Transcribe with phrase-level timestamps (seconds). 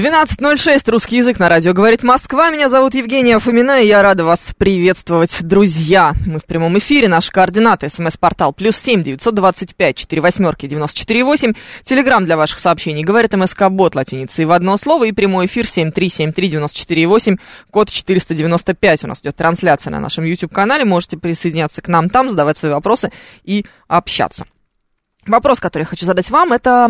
[0.00, 2.48] 12.06, русский язык на радио «Говорит Москва».
[2.48, 6.14] Меня зовут Евгения Фомина, и я рада вас приветствовать, друзья.
[6.24, 10.98] Мы в прямом эфире, наши координаты, смс-портал, плюс семь девятьсот двадцать пять четыре восьмерки девяносто
[10.98, 11.52] четыре восемь.
[11.84, 16.08] Телеграмм для ваших сообщений, говорит МСК-бот латиницей в одно слово, и прямой эфир семь три
[16.08, 17.36] семь три девяносто четыре восемь,
[17.70, 19.04] код четыреста девяносто пять.
[19.04, 23.12] У нас идет трансляция на нашем YouTube-канале, можете присоединяться к нам там, задавать свои вопросы
[23.44, 24.46] и общаться.
[25.26, 26.88] Вопрос, который я хочу задать вам, это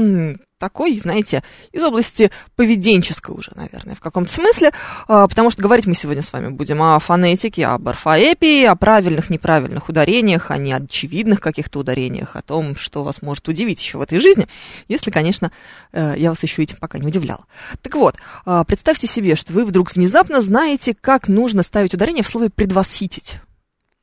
[0.61, 1.43] такой, знаете,
[1.73, 4.73] из области поведенческой уже, наверное, в каком-то смысле,
[5.09, 9.31] а, потому что говорить мы сегодня с вами будем о фонетике, об орфоэпии, о правильных,
[9.31, 14.21] неправильных ударениях, о неочевидных каких-то ударениях, о том, что вас может удивить еще в этой
[14.21, 14.47] жизни,
[14.87, 15.51] если, конечно,
[15.93, 17.47] э, я вас еще этим пока не удивляла.
[17.81, 22.29] Так вот, а, представьте себе, что вы вдруг внезапно знаете, как нужно ставить ударение в
[22.29, 23.41] слове «предвосхитить».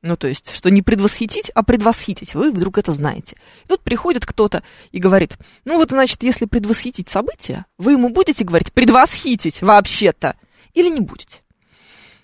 [0.07, 2.33] Ну, то есть, что не предвосхитить, а предвосхитить.
[2.33, 3.35] Вы вдруг это знаете.
[3.65, 4.63] И тут приходит кто-то
[4.93, 10.37] и говорит, ну вот, значит, если предвосхитить события, вы ему будете говорить предвосхитить вообще-то
[10.73, 11.41] или не будете?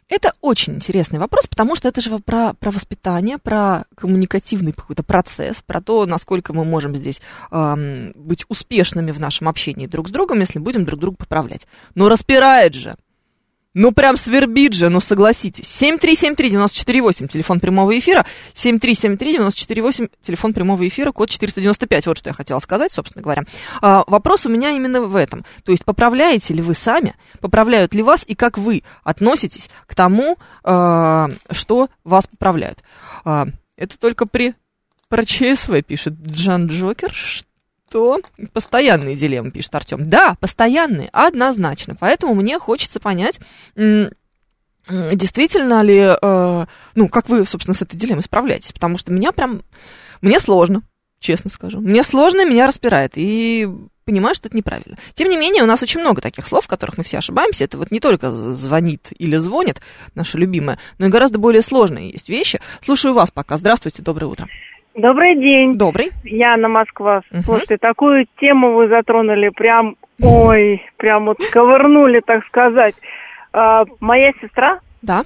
[0.08, 5.62] Это очень интересный вопрос, потому что это же про, про воспитание, про коммуникативный какой-то процесс,
[5.62, 7.20] про то, насколько мы можем здесь
[7.52, 11.68] эм, быть успешными в нашем общении друг с другом, если будем друг друга поправлять.
[11.96, 12.96] Но распирает же.
[13.74, 15.66] Ну, прям свербит же, ну, согласитесь.
[15.82, 18.26] 7373948, телефон прямого эфира.
[18.54, 22.08] 7373948, телефон прямого эфира, код 495.
[22.08, 23.44] Вот что я хотела сказать, собственно говоря.
[23.82, 25.44] А, вопрос у меня именно в этом.
[25.64, 30.38] То есть, поправляете ли вы сами, поправляют ли вас, и как вы относитесь к тому,
[30.64, 32.84] а, что вас поправляют.
[33.26, 34.54] А, это только при...
[35.10, 37.48] Про ЧСВ пишет Джан Джокер, что
[38.54, 40.10] постоянные дилеммы, пишет Артем.
[40.10, 41.96] Да, постоянные, однозначно.
[41.96, 43.40] Поэтому мне хочется понять,
[44.88, 46.66] действительно ли, э,
[46.96, 48.74] ну, как вы, собственно, с этой дилеммой справляетесь.
[48.74, 49.62] Потому что меня прям,
[50.22, 50.82] мне сложно,
[51.20, 51.80] честно скажу.
[51.80, 53.14] Мне сложно, меня распирает.
[53.16, 53.70] И
[54.06, 54.98] понимаю, что это неправильно.
[55.14, 57.64] Тем не менее, у нас очень много таких слов, в которых мы все ошибаемся.
[57.64, 59.82] Это вот не только звонит или звонит,
[60.16, 62.60] наша любимая, но и гораздо более сложные есть вещи.
[62.82, 63.58] Слушаю вас пока.
[63.58, 64.48] Здравствуйте, доброе утро.
[64.96, 65.76] Добрый день.
[65.78, 66.12] Добрый.
[66.24, 67.22] Яна Москва.
[67.32, 67.42] Мгм.
[67.42, 72.96] Слушайте, такую тему вы затронули, прям, ой, прям вот ковырнули, так сказать.
[73.54, 75.24] А, моя сестра Да.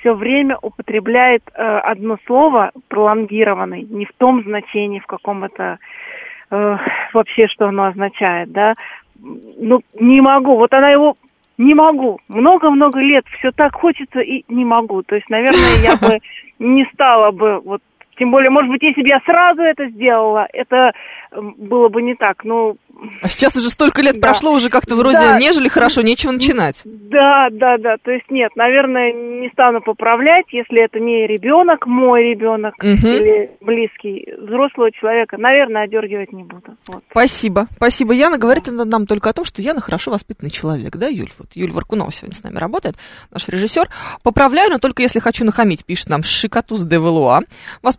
[0.00, 5.78] все время употребляет э, одно слово пролонгированный, не в том значении, в каком это
[6.50, 6.76] э,
[7.12, 8.74] вообще, что оно означает, да.
[9.20, 10.56] Ну, не могу.
[10.56, 11.16] Вот она его
[11.58, 12.18] не могу.
[12.28, 15.02] Много-много лет все так хочется и не могу.
[15.02, 16.18] То есть, наверное, я бы
[16.58, 17.82] не стала бы вот
[18.18, 20.92] тем более, может быть, если бы я сразу это сделала, это
[21.32, 22.44] было бы не так.
[22.44, 22.76] Ну,
[23.22, 24.20] А сейчас уже столько лет Да.
[24.20, 25.38] прошло, уже как-то вроде Да.
[25.38, 26.82] нежели хорошо, нечего начинать.
[26.84, 27.96] да, да, да.
[28.02, 33.06] То есть нет, наверное, не стану поправлять, если это не ребенок, мой ребенок Мгм.
[33.06, 35.36] или близкий взрослого человека.
[35.38, 36.76] Наверное, одергивать не буду.
[36.88, 37.02] Вот.
[37.10, 37.66] Спасибо.
[37.76, 38.12] Спасибо.
[38.12, 41.30] Яна говорит она нам только о том, что Яна хорошо воспитанный человек, да, Юль?
[41.38, 42.96] Вот Юль Варкунова сегодня с нами работает,
[43.32, 43.88] наш режиссер.
[44.22, 47.40] Поправляю, но только если хочу нахамить, пишет нам Шикатус де Велуа.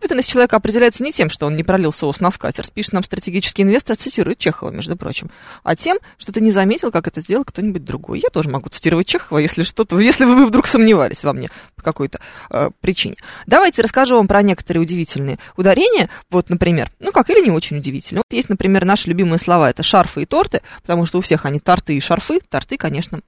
[0.04, 3.62] Воспитанность человека определяется не тем, что он не пролил соус на скатерть, пишет нам стратегический
[3.62, 5.30] инвестор, цитирует Чехова, между прочим,
[5.62, 8.20] а тем, что ты не заметил, как это сделал кто-нибудь другой.
[8.22, 11.48] Я тоже могу цитировать Чехова, если что-то, если вы вдруг сомневались во мне
[11.84, 13.16] какой-то э, причине.
[13.46, 16.08] Давайте расскажу вам про некоторые удивительные ударения.
[16.30, 18.22] Вот, например, ну как, или не очень удивительные.
[18.26, 21.60] Вот есть, например, наши любимые слова, это шарфы и торты, потому что у всех они
[21.60, 22.40] торты и шарфы.
[22.48, 23.20] Торты, конечно,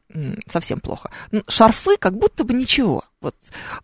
[0.48, 1.10] совсем плохо.
[1.48, 3.04] Шарфы как будто бы ничего.
[3.20, 3.34] Вот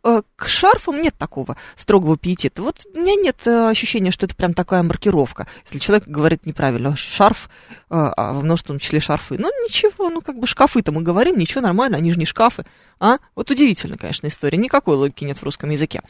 [0.05, 2.63] э, к шарфам нет такого строгого пиетета.
[2.63, 5.47] Вот у меня нет э, ощущения, что это прям такая маркировка.
[5.65, 9.39] Если человек говорит неправильно, шарф, э, а в множественном числе шарфы.
[9.39, 12.65] Ну, ничего, ну, как бы шкафы-то мы говорим, ничего, нормально, они же не шкафы.
[13.01, 13.19] А?
[13.35, 14.59] Вот удивительно, конечно, история.
[14.63, 16.01] Никакой логики нет в русском языке.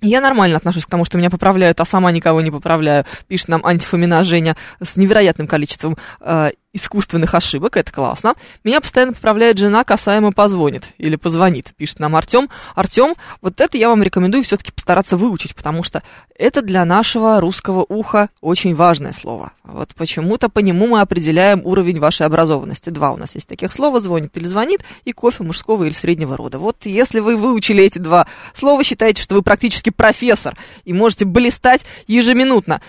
[0.00, 3.04] Я нормально отношусь к тому, что меня поправляют, а сама никого не поправляю.
[3.26, 7.76] Пишет нам антифомина с невероятным количеством э, искусственных ошибок.
[7.76, 8.34] Это классно.
[8.62, 11.72] Меня постоянно поправляет жена, касаемо позвонит или позвонит.
[11.76, 12.48] Пишет нам Артем.
[12.74, 16.02] Артем, вот это я вам рекомендую все-таки постараться выучить, потому что
[16.36, 19.52] это для нашего русского уха очень важное слово.
[19.64, 22.90] Вот почему-то по нему мы определяем уровень вашей образованности.
[22.90, 26.58] Два у нас есть таких слова, звонит или звонит, и кофе мужского или среднего рода.
[26.58, 31.84] Вот если вы выучили эти два слова, считайте, что вы практически профессор и можете блистать
[32.06, 32.80] ежеминутно.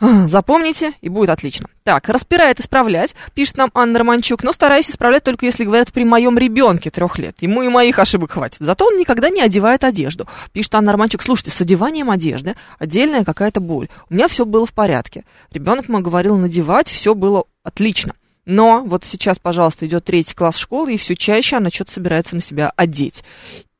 [0.00, 1.68] Запомните, и будет отлично.
[1.84, 6.36] Так, распирает исправлять, пишет нам Анна Романчук, но стараюсь исправлять только если говорят при моем
[6.36, 7.36] ребенке трех лет.
[7.40, 8.58] Ему и моих ошибок хватит.
[8.60, 10.26] Зато он никогда не одевает одежду.
[10.52, 13.88] Пишет Анна Романчук, слушайте, с одеванием одежды отдельная какая-то боль.
[14.10, 15.24] У меня все было в порядке.
[15.52, 18.12] Ребенок мой говорил надевать, все было отлично.
[18.44, 22.40] Но вот сейчас, пожалуйста, идет третий класс школы, и все чаще она что-то собирается на
[22.40, 23.24] себя одеть.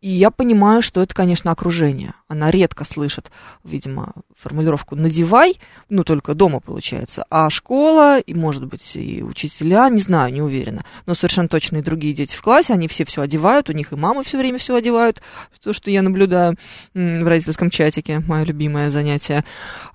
[0.06, 2.14] И я понимаю, что это, конечно, окружение.
[2.28, 3.32] Она редко слышит,
[3.64, 5.58] видимо, формулировку «надевай»,
[5.88, 7.26] ну, только дома получается.
[7.28, 10.84] А школа, и, может быть, и учителя, не знаю, не уверена.
[11.06, 13.96] Но совершенно точно и другие дети в классе, они все все одевают, у них и
[13.96, 15.22] мамы все время все одевают.
[15.60, 16.56] То, что я наблюдаю
[16.94, 19.44] в родительском чатике, мое любимое занятие.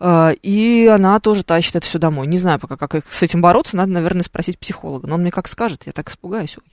[0.02, 2.28] А, и она тоже тащит это все домой.
[2.28, 5.08] Не знаю пока, как с этим бороться, надо, наверное, спросить психолога.
[5.08, 6.58] Но он мне как скажет, я так испугаюсь.
[6.58, 6.66] Ой.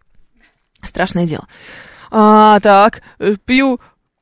[0.83, 1.47] Страшное дело.
[2.11, 3.81] А, так, э, пью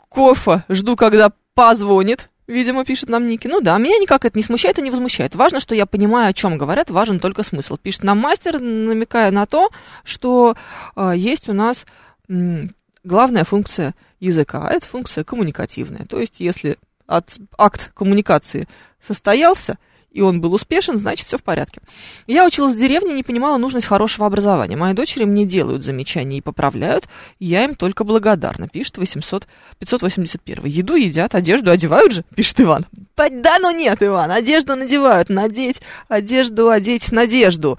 [0.09, 2.31] кофе, жду, когда позвонит.
[2.47, 3.49] Видимо, пишет нам Ники.
[3.49, 5.35] Ну да, меня никак это не смущает и не возмущает.
[5.35, 7.77] Важно, что я понимаю, о чем говорят, важен только смысл.
[7.77, 9.71] Пишет нам мастер, намекая на то,
[10.05, 10.57] что
[10.95, 11.87] э, есть у нас
[12.29, 12.71] м,
[13.03, 16.07] главная функция языка, а это функция коммуникативная.
[16.07, 18.69] То есть, если от, акт коммуникации
[19.01, 19.79] состоялся,
[20.17, 21.83] и он был успешен, значит, все в порядке.
[22.27, 24.75] Я училась в деревне, не понимала нужность хорошего образования.
[24.75, 27.07] Мои дочери мне делают замечания и поправляют,
[27.39, 29.47] я им только благодарна, пишет 800,
[29.79, 30.65] 581.
[30.65, 32.87] Еду едят, одежду одевают же, пишет Иван.
[33.17, 37.79] Да ну нет, Иван, одежду надевают, надеть одежду, одеть надежду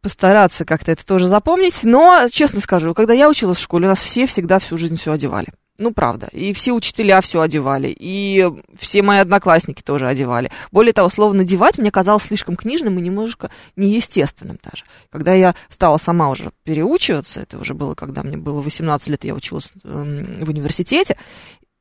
[0.00, 1.84] постараться как-то это тоже запомнить.
[1.84, 5.12] Но, честно скажу, когда я училась в школе, у нас все всегда всю жизнь все
[5.12, 5.46] одевали.
[5.82, 6.28] Ну, правда.
[6.30, 8.48] И все учителя все одевали, и
[8.78, 10.52] все мои одноклассники тоже одевали.
[10.70, 14.84] Более того, слово «надевать» мне казалось слишком книжным и немножко неестественным даже.
[15.10, 19.34] Когда я стала сама уже переучиваться, это уже было, когда мне было 18 лет, я
[19.34, 21.16] училась в университете,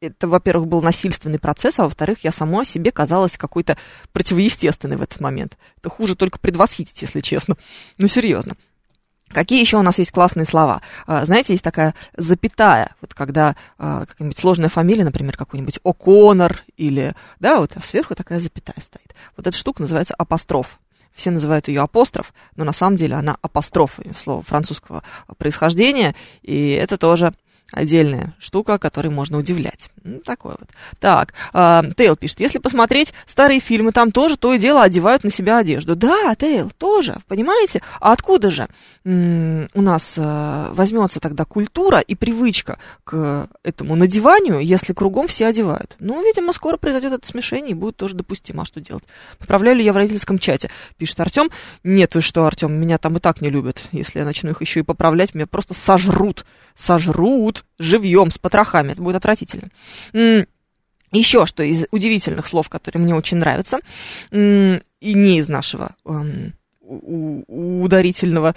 [0.02, 3.78] это, во-первых, был насильственный процесс, а во-вторых, я сама себе казалась какой-то
[4.14, 5.60] противоестественной в этот момент.
[5.78, 7.56] Это хуже только предвосхитить, если честно.
[8.00, 8.56] Ну, серьезно.
[9.34, 10.82] Какие еще у нас есть классные слова?
[11.08, 17.14] А, знаете, есть такая запятая, вот когда а, какая-нибудь сложная фамилия, например, какой-нибудь О'Коннор или,
[17.40, 19.16] да, вот а сверху такая запятая стоит.
[19.38, 20.80] Вот эта штука называется апостроф.
[21.14, 25.04] Все называют ее апостроф, но на самом деле она апостроф, слово французского
[25.38, 27.34] происхождения, и это тоже
[27.72, 29.90] отдельная штука, которой можно удивлять.
[30.04, 30.70] Ну, такой вот.
[31.00, 35.30] Так, э, Тейл пишет, если посмотреть старые фильмы, там тоже то и дело одевают на
[35.30, 35.96] себя одежду.
[35.96, 37.82] Да, Тейл, тоже, понимаете?
[38.00, 38.68] А откуда же
[39.06, 45.46] м- у нас э, возьмется тогда культура и привычка к этому надеванию, если кругом все
[45.46, 45.96] одевают?
[46.00, 48.64] Ну, видимо, скоро произойдет это смешение и будет тоже допустимо.
[48.64, 49.04] А что делать?
[49.38, 50.70] Поправляю ли я в родительском чате?
[50.98, 51.50] Пишет Артем.
[51.84, 53.84] Нет, вы что, Артем, меня там и так не любят.
[53.92, 56.46] Если я начну их еще и поправлять, меня просто сожрут.
[56.82, 58.94] Сожрут живьем, с потрохами.
[58.94, 59.70] Это будет отвратительно.
[61.12, 63.80] Еще что из удивительных слов, которые мне очень нравятся,
[64.32, 65.96] и не из нашего
[67.48, 68.54] ударительного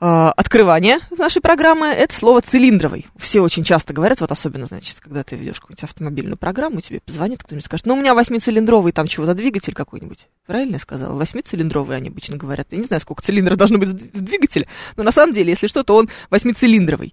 [0.00, 3.06] э, открывания нашей программы, это слово цилиндровый.
[3.16, 7.42] Все очень часто говорят, вот особенно, значит, когда ты ведешь какую-нибудь автомобильную программу, тебе позвонит
[7.42, 10.28] кто-нибудь скажет, ну, у меня восьмицилиндровый там чего-то двигатель какой-нибудь.
[10.46, 11.18] Правильно я сказала?
[11.18, 12.68] Восьмицилиндровый они обычно говорят.
[12.70, 15.82] Я не знаю, сколько цилиндров должно быть в двигателе, но на самом деле, если что,
[15.82, 17.12] то он восьмицилиндровый.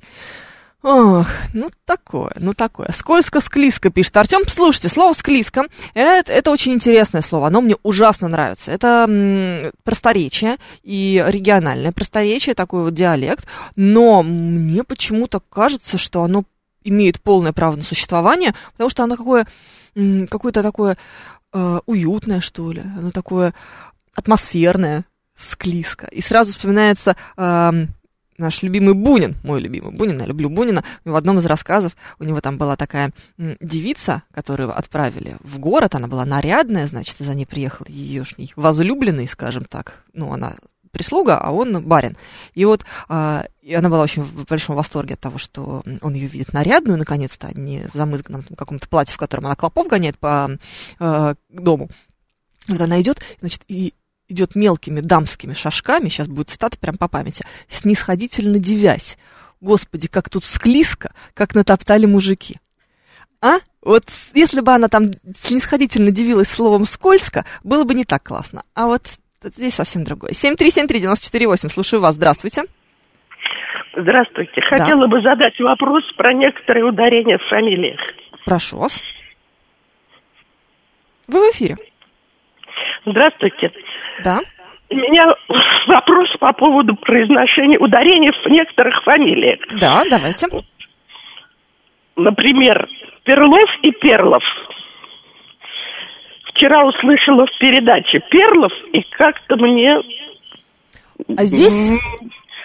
[0.84, 2.90] Ох, ну такое, ну такое.
[2.92, 4.42] Скользко-склизко, пишет Артем.
[4.48, 5.64] Слушайте, слово склизко,
[5.94, 8.70] это, это очень интересное слово, оно мне ужасно нравится.
[8.70, 13.48] Это м, просторечие и региональное просторечие, такой вот диалект,
[13.78, 16.44] но мне почему-то кажется, что оно
[16.84, 19.48] имеет полное право на существование, потому что оно какое,
[19.96, 20.98] какое-то такое
[21.54, 23.54] э, уютное, что ли, оно такое
[24.16, 25.06] атмосферное,
[25.38, 26.08] склизко.
[26.08, 27.16] И сразу вспоминается...
[27.38, 27.72] Э,
[28.38, 32.42] наш любимый Бунин, мой любимый Бунин, я люблю Бунина, в одном из рассказов у него
[32.42, 37.86] там была такая девица, которую отправили в город, она была нарядная, значит, за ней приехал
[37.88, 40.54] еешний возлюбленный, скажем так, ну, она
[40.92, 42.16] прислуга, а он барин.
[42.54, 46.28] И вот а, и она была очень в большом восторге от того, что он ее
[46.28, 50.52] видит нарядную, наконец-то, а не в замызганном каком-то платье, в котором она клопов гоняет по
[51.00, 51.90] э, дому.
[52.68, 53.94] Вот она идет, значит, и
[54.34, 59.18] идет мелкими дамскими шажками, сейчас будет цитата прям по памяти, снисходительно девясь.
[59.62, 62.58] Господи, как тут склизко, как натоптали мужики.
[63.42, 63.60] А?
[63.82, 68.64] Вот если бы она там снисходительно дивилась словом «скользко», было бы не так классно.
[68.74, 69.04] А вот
[69.44, 70.32] здесь совсем другое.
[70.32, 72.64] 7373948, слушаю вас, здравствуйте.
[73.96, 74.62] Здравствуйте.
[74.62, 75.08] Хотела да.
[75.08, 78.00] бы задать вопрос про некоторые ударения в фамилиях.
[78.46, 79.02] Прошу вас.
[81.28, 81.78] Вы в эфире.
[83.06, 83.72] Здравствуйте.
[84.24, 84.40] Да.
[84.90, 85.26] У меня
[85.88, 89.60] вопрос по поводу произношения ударений в некоторых фамилиях.
[89.80, 90.48] Да, давайте.
[92.16, 92.88] Например,
[93.24, 94.44] Перлов и Перлов.
[96.54, 99.98] вчера услышала в передаче Перлов, и как-то мне...
[101.38, 101.92] А здесь...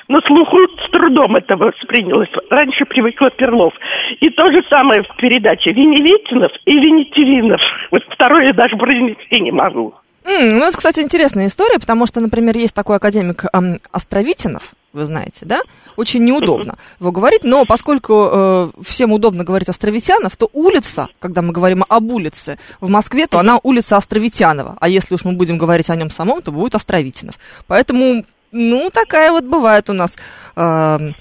[0.09, 2.31] На слуху с трудом это воспринялось.
[2.49, 3.75] Раньше привыкла Перлов.
[4.21, 7.61] И то же самое в передаче Веневитинов и Венетивинов.
[7.91, 9.95] Вот второе я даже произнести не могу.
[10.29, 15.07] М, ну, это, кстати, интересная история, потому что, например, есть такой академик эм, Островитинов, вы
[15.07, 15.63] знаете, да?
[15.97, 21.53] Очень неудобно его говорить, но поскольку э, всем удобно говорить Островитянов, то улица, когда мы
[21.55, 24.77] говорим об улице в Москве, то она улица Островитянова.
[24.79, 27.39] А если уж мы будем говорить о нем самом, то будет Островитинов.
[27.67, 30.19] Поэтому, ну, такая вот бывает у нас
[30.57, 31.13] э,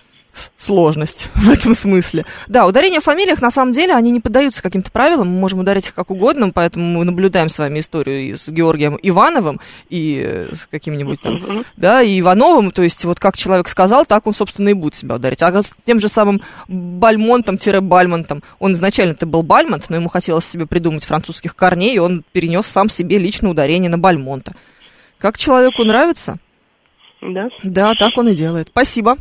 [0.57, 2.25] сложность в этом смысле.
[2.47, 5.87] Да, ударения в фамилиях, на самом деле, они не поддаются каким-то правилам, мы можем ударить
[5.87, 10.55] их как угодно, поэтому мы наблюдаем с вами историю и с Георгием Ивановым, и э,
[10.55, 14.69] с каким-нибудь там, да, и Ивановым, то есть вот как человек сказал, так он, собственно,
[14.69, 15.41] и будет себя ударить.
[15.41, 21.05] А с тем же самым Бальмонтом-Бальмонтом, он изначально-то был Бальмонт, но ему хотелось себе придумать
[21.05, 24.53] французских корней, и он перенес сам себе лично ударение на Бальмонта.
[25.17, 26.37] Как человеку нравится,
[27.21, 27.47] Да?
[27.63, 28.67] да, так он и делает.
[28.69, 29.17] Спасибо.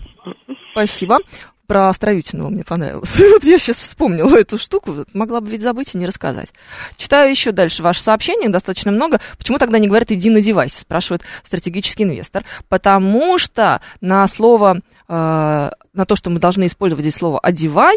[0.76, 1.20] Спасибо.
[1.66, 3.18] Про Островитинова мне понравилось.
[3.32, 6.50] Вот я сейчас вспомнила эту штуку, могла бы ведь забыть и не рассказать.
[6.98, 9.18] Читаю еще дальше ваши сообщения, достаточно много.
[9.38, 12.44] Почему тогда не говорят «иди на девайс», спрашивает стратегический инвестор.
[12.68, 17.96] Потому что на слово, э, на то, что мы должны использовать здесь слово «одевай»,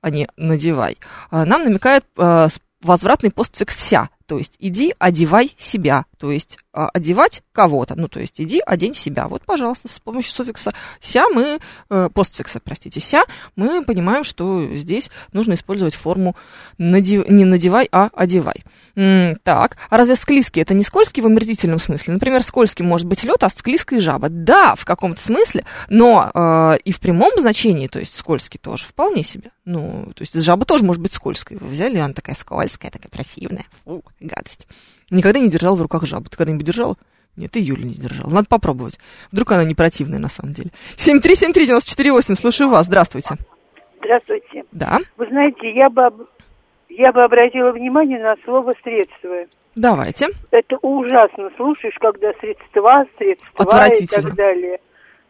[0.00, 0.98] а не «надевай»,
[1.32, 2.48] э, нам намекает э,
[2.80, 4.08] возвратный постфикс «ся».
[4.26, 6.04] То есть иди, одевай себя.
[6.24, 7.96] То есть а, одевать кого-то.
[7.96, 9.28] Ну, то есть иди, одень себя.
[9.28, 11.58] Вот, пожалуйста, с помощью суффикса ся мы,
[11.90, 13.24] э, постфикса, простите, ся,
[13.56, 16.34] мы понимаем, что здесь нужно использовать форму
[16.78, 18.64] надев- не надевай, а одевай.
[18.94, 22.14] Так, а разве склизкий это не скользкий в омерзительном смысле?
[22.14, 24.30] Например, скользкий может быть лед, а склизкая жаба.
[24.30, 29.24] Да, в каком-то смысле, но э, и в прямом значении, то есть скользкий тоже вполне
[29.24, 29.50] себе.
[29.66, 31.58] Ну, то есть жаба тоже может быть скользкой.
[31.58, 33.66] Вы взяли, она такая скользкая, такая противная.
[33.84, 34.66] Фу, гадость.
[35.14, 36.28] Никогда не держал в руках жабу.
[36.28, 36.96] Ты когда-нибудь держала?
[37.36, 38.30] Нет, и Юля не держала.
[38.30, 38.98] Надо попробовать.
[39.32, 40.70] Вдруг она не противная на самом деле.
[40.96, 42.86] 7373948, слушаю вас.
[42.86, 43.36] Здравствуйте.
[43.98, 44.64] Здравствуйте.
[44.72, 46.26] Да, Вы знаете, я бы,
[46.88, 49.46] я бы обратила внимание на слово «средства».
[49.74, 50.28] давайте.
[50.50, 54.78] Это ужасно слушаешь, когда средства, средства и так далее.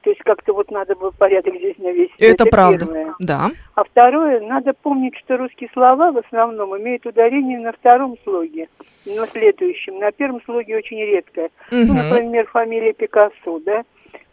[0.05, 2.15] То есть как-то вот надо бы порядок здесь навести.
[2.23, 2.85] Это, правда.
[2.85, 3.15] первое.
[3.21, 3.47] Да.
[3.75, 8.69] А второе, надо помнить, что русские слова в основном имеют ударение на втором слоге,
[9.07, 9.99] на следующем.
[9.99, 11.49] На первом слоге очень редко.
[11.71, 11.97] Ну, Мгм.
[11.97, 13.83] например, фамилия Пикассо, да?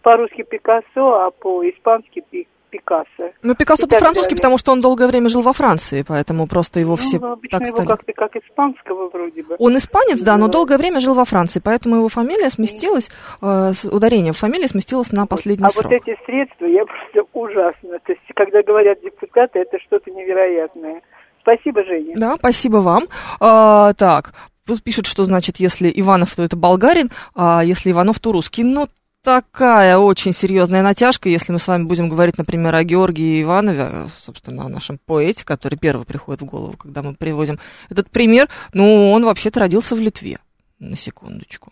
[0.02, 3.32] По-русски Пикассо, а по-испански Пи- Пикассо.
[3.44, 7.20] Ну, Пикассо по-французски, потому что он долгое время жил во Франции, поэтому просто его все
[7.20, 7.88] ну, обычно так его стали.
[7.88, 9.56] как-то как испанского вроде бы.
[9.60, 10.54] Он испанец, да, но Да.
[10.54, 13.12] долгое время жил во Франции, поэтому его фамилия сместилась,
[13.42, 15.92] э, ударение в фамилии сместилось на последний а срок.
[15.92, 18.00] вот эти средства, я просто ужасно.
[18.06, 21.02] То есть, когда говорят депутаты, это что-то невероятное.
[21.42, 22.14] Спасибо, Женя.
[22.18, 23.04] Да, спасибо вам.
[23.40, 24.34] А, так,
[24.66, 28.64] тут пишут, что значит, если Иванов, то это болгарин, а если Иванов, то русский.
[28.64, 28.88] Ну,
[29.24, 34.66] такая очень серьезная натяжка, если мы с вами будем говорить, например, о Георгии Иванове, собственно,
[34.66, 37.60] о нашем поэте, который первый приходит в голову, когда мы приводим
[37.90, 38.50] этот пример.
[38.74, 40.40] Ну, он вообще-то родился в Литве,
[40.80, 41.72] на секундочку.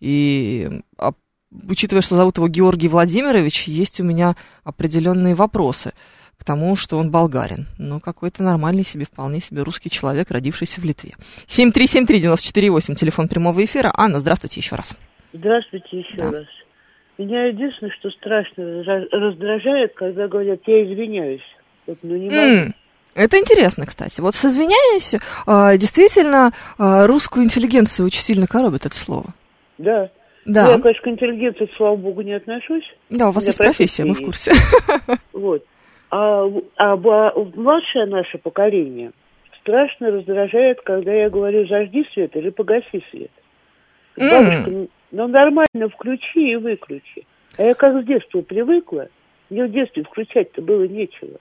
[0.00, 1.12] И а,
[1.68, 5.92] учитывая, что зовут его Георгий Владимирович, есть у меня определенные вопросы
[6.38, 7.66] к тому, что он болгарин.
[7.76, 11.12] Ну, какой-то нормальный себе, вполне себе русский человек, родившийся в Литве.
[11.46, 13.92] 7373948, телефон прямого эфира.
[13.94, 14.96] Анна, здравствуйте еще раз.
[15.32, 16.30] Здравствуйте еще Да.
[16.30, 16.46] раз.
[17.20, 21.42] Меня единственное, что страшно раздражает, когда говорят, я извиняюсь.
[21.86, 22.40] Вот, ну не могу.
[22.68, 22.74] М,
[23.14, 24.22] Это интересно, кстати.
[24.22, 29.26] Вот с извиняюсь, а, действительно, а, русскую интеллигенцию очень сильно коробит это слово.
[29.76, 30.08] Да.
[30.46, 32.84] Да, Я, конечно, к интеллигенции, слава богу, не отношусь.
[33.10, 34.52] да, у вас есть профессия, мы в курсе.
[35.34, 35.62] Вот.
[36.10, 39.10] А, в- а ба- младшее наше поколение
[39.60, 43.30] страшно раздражает, когда я говорю зажги свет или погаси свет.
[44.28, 47.26] Бабушка, ну, ну нормально включи и выключи.
[47.56, 49.08] А я как с детства привыкла,
[49.48, 51.38] мне в детстве включать-то было нечего.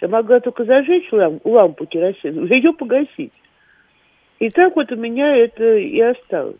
[0.00, 3.32] Я могла только зажечь лам- лампу керосиновую, ее погасить.
[4.38, 6.56] И так вот у меня это и осталось.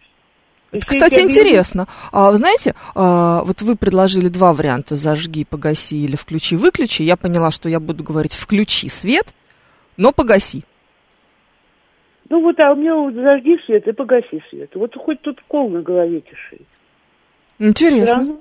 [0.73, 1.87] И Кстати, интересно.
[2.11, 7.03] А, вы знаете, а, вот вы предложили два варианта: зажги, погаси или включи, выключи.
[7.03, 9.35] Я поняла, что я буду говорить включи свет,
[9.97, 10.65] но погаси.
[12.29, 14.71] Ну вот, а у меня вот зажги свет и погаси свет.
[14.75, 16.59] Вот хоть тут кол на голове тиши.
[17.59, 18.07] Интересно.
[18.07, 18.41] Странно.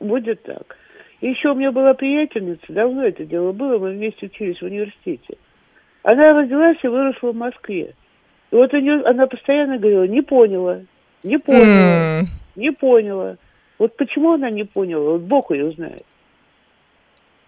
[0.00, 0.76] Будет так.
[1.20, 5.38] И еще у меня была приятельница, давно это дело было, мы вместе учились в университете.
[6.02, 7.94] Она родилась и выросла в Москве.
[8.50, 10.80] И вот у нее, она постоянно говорила, не поняла,
[11.22, 13.36] не поняла, М, не поняла.
[13.78, 16.04] Вот почему она не поняла, вот Бог ее знает.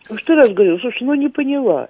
[0.08, 1.88] Ну, Что раз говорю, слушай, ну не поняла.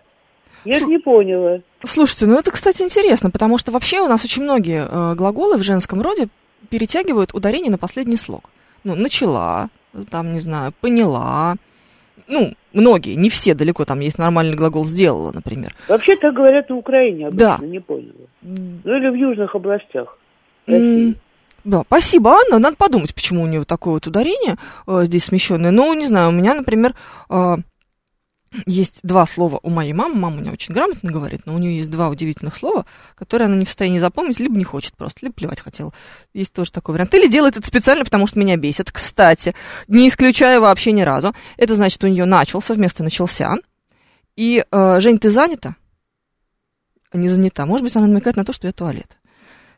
[0.65, 1.61] Я же не поняла.
[1.85, 5.63] Слушайте, ну это, кстати, интересно, потому что вообще у нас очень многие э, глаголы в
[5.63, 6.29] женском роде
[6.71, 8.51] перетягивают ударение на последний слог.
[8.85, 9.69] Ну, начала,
[10.11, 11.55] там, не знаю, поняла.
[12.27, 15.75] Ну, многие, не все далеко, там есть нормальный глагол сделала, например.
[15.89, 17.65] Вообще так говорят на Украине обычно, Да.
[17.67, 18.27] не поняла.
[18.43, 20.19] Ну или в южных областях.
[21.65, 22.59] Да, спасибо, Анна.
[22.59, 24.57] Надо подумать, почему у нее такое вот ударение
[24.87, 25.71] э, здесь смещенное.
[25.71, 26.95] Ну, не знаю, у меня, например,
[27.29, 27.57] э,
[28.67, 30.14] есть два слова у моей мамы.
[30.14, 33.57] Мама у меня очень грамотно говорит, но у нее есть два удивительных слова, которые она
[33.57, 35.93] не в состоянии запомнить, либо не хочет просто, либо плевать хотела.
[36.33, 37.14] Есть тоже такой вариант.
[37.14, 38.90] Или делает это специально, потому что меня бесит.
[38.90, 39.55] Кстати,
[39.87, 41.35] не исключаю вообще ни разу.
[41.57, 43.57] Это значит, у нее начался вместо начался.
[44.37, 45.76] И, э, Жень, ты занята?
[47.12, 47.67] Не занята.
[47.67, 49.17] Может быть, она намекает на то, что я туалет.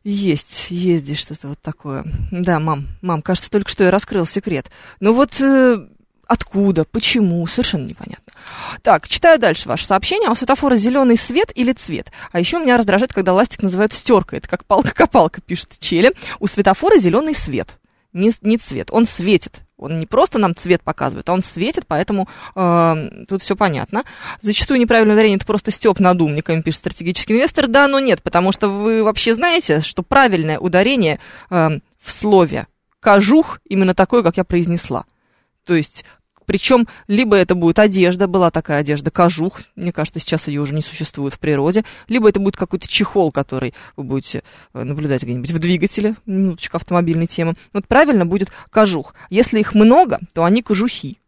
[0.03, 2.05] Есть, есть здесь что-то вот такое.
[2.31, 4.71] Да, мам, мам, кажется, только что я раскрыл секрет.
[4.99, 5.87] Но вот э,
[6.31, 8.33] откуда, почему, совершенно непонятно.
[8.83, 10.29] Так, читаю дальше ваше сообщение.
[10.29, 12.13] А у светофора зеленый свет или цвет?
[12.31, 14.39] А еще меня раздражает, когда ластик называют стеркой.
[14.39, 16.13] Это как палка-копалка, пишет Челе.
[16.39, 17.79] У светофора зеленый свет,
[18.13, 18.91] не, не цвет.
[18.93, 19.63] Он светит.
[19.77, 24.05] Он не просто нам цвет показывает, а он светит, поэтому э, тут все понятно.
[24.41, 27.67] Зачастую неправильное ударение это просто степ над умниками, пишет стратегический инвестор.
[27.67, 31.19] Да, но нет, потому что вы вообще знаете, что правильное ударение
[31.51, 31.71] э,
[32.01, 32.69] в слове
[33.01, 35.07] кожух именно такое, как я произнесла.
[35.65, 36.05] То есть
[36.51, 40.83] причем либо это будет одежда, была такая одежда кожух, мне кажется, сейчас ее уже не
[40.83, 44.43] существует в природе, либо это будет какой-то чехол, который вы будете
[44.75, 47.55] э, наблюдать где-нибудь в двигателе, минуточка автомобильной темы.
[47.73, 49.15] Вот правильно будет кожух.
[49.29, 51.19] Если их много, то они кожухи.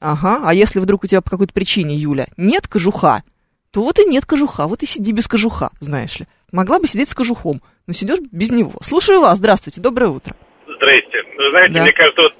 [0.00, 3.22] Ага, а если вдруг у тебя по какой-то причине, Юля, нет кожуха,
[3.70, 6.26] то вот и нет кожуха, вот и сиди без кожуха, знаешь ли.
[6.52, 8.74] Могла бы сидеть с кожухом, но сидишь без него.
[8.82, 10.36] Слушаю вас, здравствуйте, доброе утро.
[10.66, 11.22] Здрасте.
[11.38, 11.82] Вы знаете, Да.
[11.84, 12.34] мне кажется, вот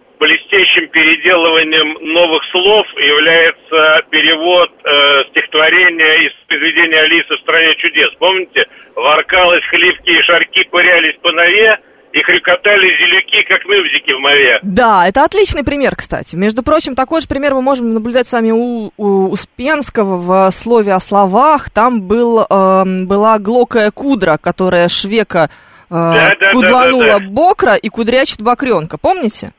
[0.46, 8.10] блестящим переделыванием новых слов является перевод э, стихотворения из произведения Алисы в стране чудес.
[8.18, 8.66] Помните?
[8.94, 11.78] Воркалось хливки и шарки пырялись по нове,
[12.12, 14.58] и хрюкотали зелюки, как мывзики в мове.
[14.62, 16.34] Да, это отличный пример, кстати.
[16.34, 20.94] Между прочим, такой же пример мы можем наблюдать с вами у, у Успенского в слове
[20.94, 21.68] о словах.
[21.68, 25.50] Там был, эм, была глокая кудра, которая швека
[25.90, 27.26] э, да, кудланула да, да.
[27.28, 28.96] бокра и кудрячит бокренка.
[28.96, 29.52] Помните?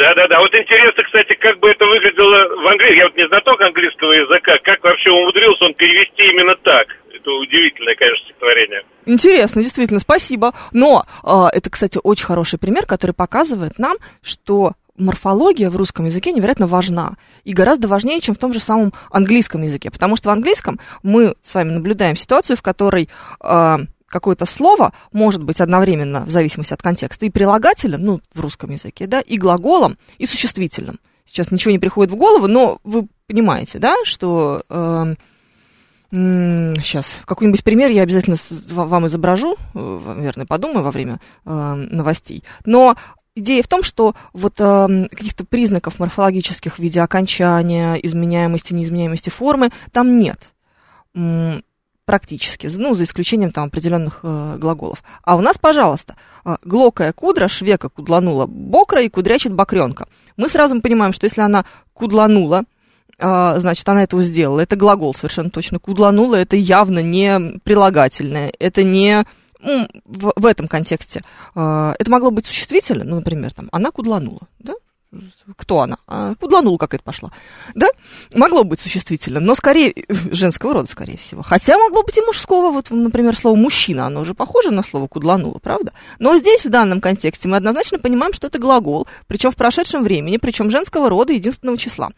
[0.00, 0.40] Да-да-да.
[0.40, 2.96] Вот интересно, кстати, как бы это выглядело в английском.
[2.96, 4.56] Я вот не знаток английского языка.
[4.64, 6.88] Как вообще умудрился он перевести именно так?
[7.12, 8.82] Это удивительное, конечно, стихотворение.
[9.04, 10.54] Интересно, действительно, спасибо.
[10.72, 16.32] Но э, это, кстати, очень хороший пример, который показывает нам, что морфология в русском языке
[16.32, 17.16] невероятно важна.
[17.44, 19.90] И гораздо важнее, чем в том же самом английском языке.
[19.90, 23.10] Потому что в английском мы с вами наблюдаем ситуацию, в которой
[23.44, 23.76] э,
[24.10, 29.06] какое-то слово может быть одновременно, в зависимости от контекста, и прилагателем, ну, в русском языке,
[29.06, 30.98] да, и глаголом, и существительным.
[31.24, 34.62] Сейчас ничего не приходит в голову, но вы понимаете, да, что...
[34.68, 35.14] э,
[36.12, 38.34] Сейчас, какой-нибудь пример я обязательно
[38.74, 42.42] вам изображу, э, наверное, подумаю во время э, новостей.
[42.64, 42.96] Но
[43.36, 49.70] идея в том, что вот э, каких-то признаков морфологических в виде окончания, изменяемости, неизменяемости формы
[49.92, 50.52] там нет.
[52.10, 55.04] Практически, ну, за исключением там определенных э, глаголов.
[55.22, 60.08] А у нас, пожалуйста, э, глокая кудра, швека кудланула бокра и кудрячит бокренка.
[60.36, 62.64] Мы сразу понимаем, что если она кудланула,
[63.20, 64.58] а, значит, она этого сделала.
[64.58, 65.78] Это глагол совершенно точно.
[65.78, 68.52] Кудланула это явно не прилагательное.
[68.58, 69.22] Это не
[69.62, 71.22] в, в этом контексте.
[71.54, 74.72] А, Это могло быть существительное, ну, например, там, она кудланула, да?
[75.56, 75.98] Кто она?
[76.06, 77.32] А, кудланула какая-то пошла,
[77.74, 77.88] да?
[78.32, 81.42] Могло быть существительным, но скорее, женского рода, скорее всего.
[81.42, 85.58] Хотя могло быть и мужского, вот, например, слово мужчина, оно же похоже на слово кудланула,
[85.58, 85.92] правда?
[86.20, 90.36] Но здесь, в данном контексте, мы однозначно понимаем, что это глагол, причем в прошедшем времени,
[90.36, 92.10] причем женского рода единственного числа.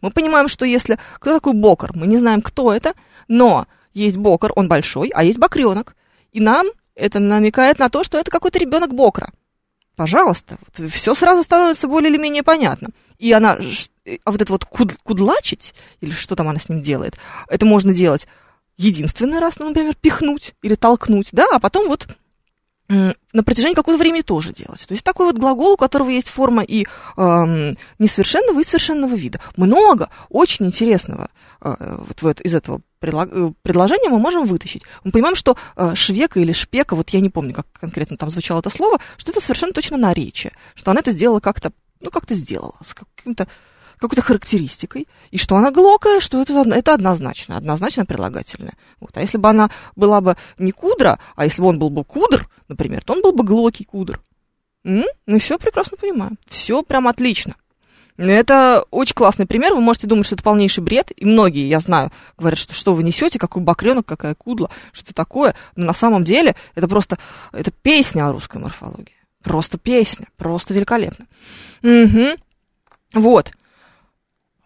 [0.00, 0.98] Мы понимаем, что если...
[1.20, 1.92] Кто такой бокер?
[1.94, 2.94] Мы не знаем, кто это,
[3.28, 5.94] но есть бокер, он большой, а есть бокренок.
[6.32, 9.30] И нам это намекает на то, что это какой-то ребенок бокра.
[10.00, 10.56] Пожалуйста,
[10.88, 12.88] все сразу становится более или менее понятно.
[13.18, 13.90] И она, ш-
[14.24, 17.92] а вот это вот куд- кудлачить, или что там она с ним делает, это можно
[17.92, 18.26] делать
[18.78, 22.08] единственный раз, ну, например, пихнуть или толкнуть, да, а потом вот
[22.90, 24.84] на протяжении какого-то времени тоже делать.
[24.86, 29.40] То есть такой вот глагол, у которого есть форма и эм, несовершенного, и совершенного вида.
[29.56, 31.30] Много очень интересного
[31.62, 31.74] э,
[32.08, 34.82] вот в это- из этого э, предложения мы можем вытащить.
[35.04, 38.58] Мы понимаем, что э, швека или шпека, вот я не помню, как конкретно там звучало
[38.58, 42.74] это слово, что это совершенно точно наречие, что она это сделала как-то, ну, как-то сделала,
[42.82, 43.46] с каким-то
[44.00, 48.72] какой-то характеристикой, и что она глокая, что это, это однозначно, однозначно прилагательное.
[48.98, 49.16] Вот.
[49.16, 52.48] А если бы она была бы не кудра, а если бы он был бы кудр,
[52.68, 54.20] например, то он был бы глокий кудр.
[54.84, 55.04] М?
[55.26, 56.38] Мы все прекрасно понимаем.
[56.48, 57.54] Все прям отлично.
[58.16, 59.72] Это очень классный пример.
[59.72, 61.10] Вы можете думать, что это полнейший бред.
[61.16, 65.54] И многие, я знаю, говорят, что что вы несете, какой бакренок, какая кудла, что такое.
[65.74, 67.18] Но на самом деле это просто
[67.52, 69.14] это песня о русской морфологии.
[69.42, 70.26] Просто песня.
[70.36, 71.26] Просто великолепно.
[71.82, 72.36] Угу.
[73.14, 73.52] Вот.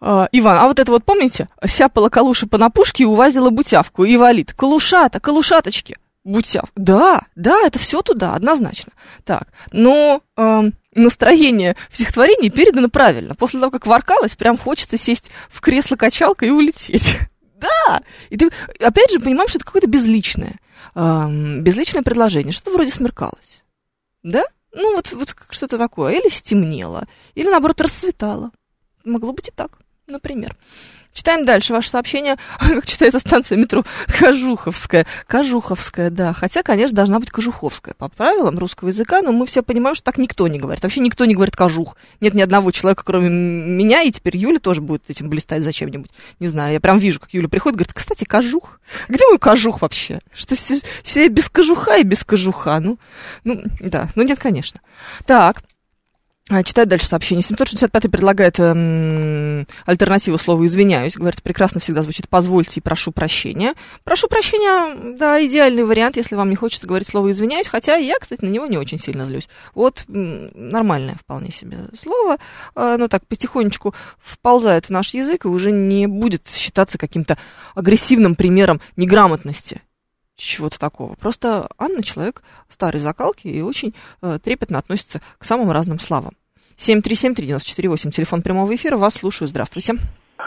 [0.07, 1.49] А, Иван, а вот это вот помните?
[1.65, 4.03] Сяпала калуша по напушке и увазила бутявку.
[4.03, 4.53] И валит.
[4.53, 5.97] Калушата, калушаточки.
[6.23, 6.65] Бутяв.
[6.75, 8.91] Да, да, это все туда, однозначно.
[9.23, 13.33] Так, но эм, настроение в стихотворении передано правильно.
[13.33, 17.17] После того, как воркалось, прям хочется сесть в кресло-качалка и улететь.
[17.57, 18.03] Да!
[18.29, 20.59] И ты, опять же, понимаешь, что это какое-то безличное,
[20.93, 22.51] эм, безличное предложение.
[22.51, 23.63] Что-то вроде смеркалось.
[24.21, 24.43] Да?
[24.71, 26.13] Ну, вот, вот что-то такое.
[26.13, 28.51] Или стемнело, или, наоборот, расцветало.
[29.05, 30.55] Могло быть и так, например.
[31.15, 33.85] Читаем дальше ваше сообщение, как читается станция метро
[34.19, 35.07] Кожуховская.
[35.27, 36.33] Кожуховская, да.
[36.33, 40.17] Хотя, конечно, должна быть Кожуховская по правилам русского языка, но мы все понимаем, что так
[40.17, 40.83] никто не говорит.
[40.83, 41.95] Вообще никто не говорит Кожух.
[42.19, 46.11] Нет ни одного человека, кроме меня, и теперь Юля тоже будет этим блистать зачем-нибудь.
[46.39, 48.81] Не знаю, я прям вижу, как Юля приходит, говорит, кстати, Кожух.
[49.07, 50.19] Где мой Кожух вообще?
[50.33, 52.81] Что себе без Кожуха и без Кожуха?
[52.81, 52.99] Ну,
[53.45, 54.81] ну, да, ну нет, конечно.
[55.25, 55.63] Так,
[56.63, 57.41] читаю дальше сообщение.
[57.41, 61.15] 765 предлагает эм, альтернативу слову «извиняюсь».
[61.15, 63.73] Говорит, прекрасно всегда звучит «позвольте» и «прошу прощения».
[64.03, 68.45] «Прошу прощения», да, идеальный вариант, если вам не хочется говорить слово «извиняюсь», хотя я, кстати,
[68.45, 69.49] на него не очень сильно злюсь.
[69.73, 72.37] Вот нормальное вполне себе слово,
[72.75, 77.39] оно так потихонечку вползает в наш язык и уже не будет считаться каким-то
[77.73, 79.81] агрессивным примером неграмотности
[80.35, 81.15] чего-то такого.
[81.15, 86.33] Просто Анна человек старой закалки и очень э, трепетно относится к самым разным славам.
[86.77, 89.93] 7373948, телефон прямого эфира, вас слушаю, здравствуйте.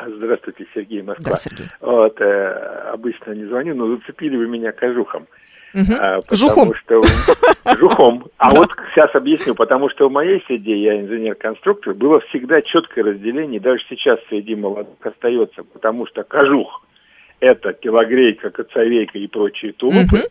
[0.07, 1.31] Здравствуйте, Сергей Москва.
[1.31, 1.67] Да, Сергей.
[1.81, 5.27] Вот, э, обычно не звоню, но зацепили вы меня кожухом.
[5.75, 5.93] Угу.
[5.99, 6.73] А, Жухом.
[6.75, 7.01] Что,
[7.79, 8.27] жухом.
[8.39, 13.61] А вот сейчас объясню, потому что в моей среде, я инженер-конструктор, было всегда четкое разделение,
[13.61, 16.85] даже сейчас среди молодых остается, потому что кожух–
[17.41, 20.17] это телогрейка, коцовейка и прочие тулупы.
[20.17, 20.27] Угу.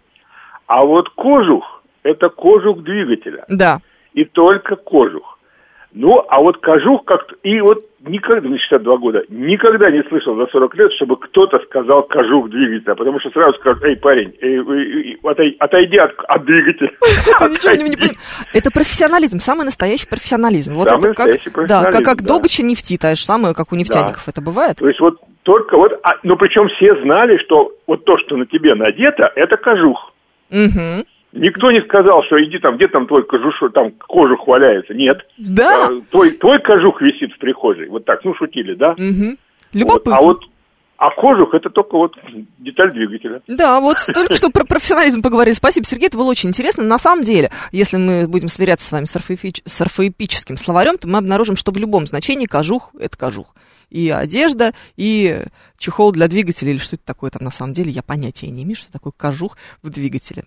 [0.67, 3.45] А вот кожух– это кожух двигателя.
[3.49, 3.79] Да.
[4.13, 5.37] И только кожух.
[5.93, 7.35] Ну, а вот кожух как-то...
[7.43, 12.03] И вот никогда, мне 62 года, никогда не слышал за 40 лет, чтобы кто-то сказал
[12.03, 16.91] кожух двигателя, потому что сразу скажут, эй, парень, эй, эй, эй, отойди от, от двигателя.
[18.53, 20.75] Это профессионализм, самый настоящий профессионализм.
[20.75, 24.41] Вот это как, да, как, как добыча нефти, та же самая, как у нефтяников это
[24.41, 24.77] бывает.
[24.77, 28.45] То есть вот только вот, а, ну причем все знали, что вот то, что на
[28.45, 30.13] тебе надето, это кожух.
[30.49, 31.05] Мгм.
[31.31, 34.93] Никто не сказал, что иди там, где там твой кожух, там кожух валяется.
[34.93, 35.25] Нет.
[35.37, 35.87] Да.
[35.89, 37.87] Э, Твой, твой кожух висит в прихожей.
[37.87, 38.89] Вот так, ну шутили, да?
[38.97, 39.37] Вот.
[39.73, 40.17] Любопытно.
[40.17, 40.43] А вот
[40.97, 42.13] а кожух это только вот
[42.57, 43.41] деталь двигателя.
[43.47, 45.53] Да, вот только что про профессионализм поговорили.
[45.53, 46.83] Спасибо, Сергей, это было очень интересно.
[46.83, 51.55] На самом деле, если мы будем сверяться с вами с, орфоэпическим словарем, то мы обнаружим,
[51.55, 53.55] что в любом значении кожух– это кожух.
[53.89, 55.43] И одежда, и
[55.77, 58.75] чехол для двигателя, или что это такое там на самом деле, я понятия не имею,
[58.75, 60.43] что такое кожух в двигателе.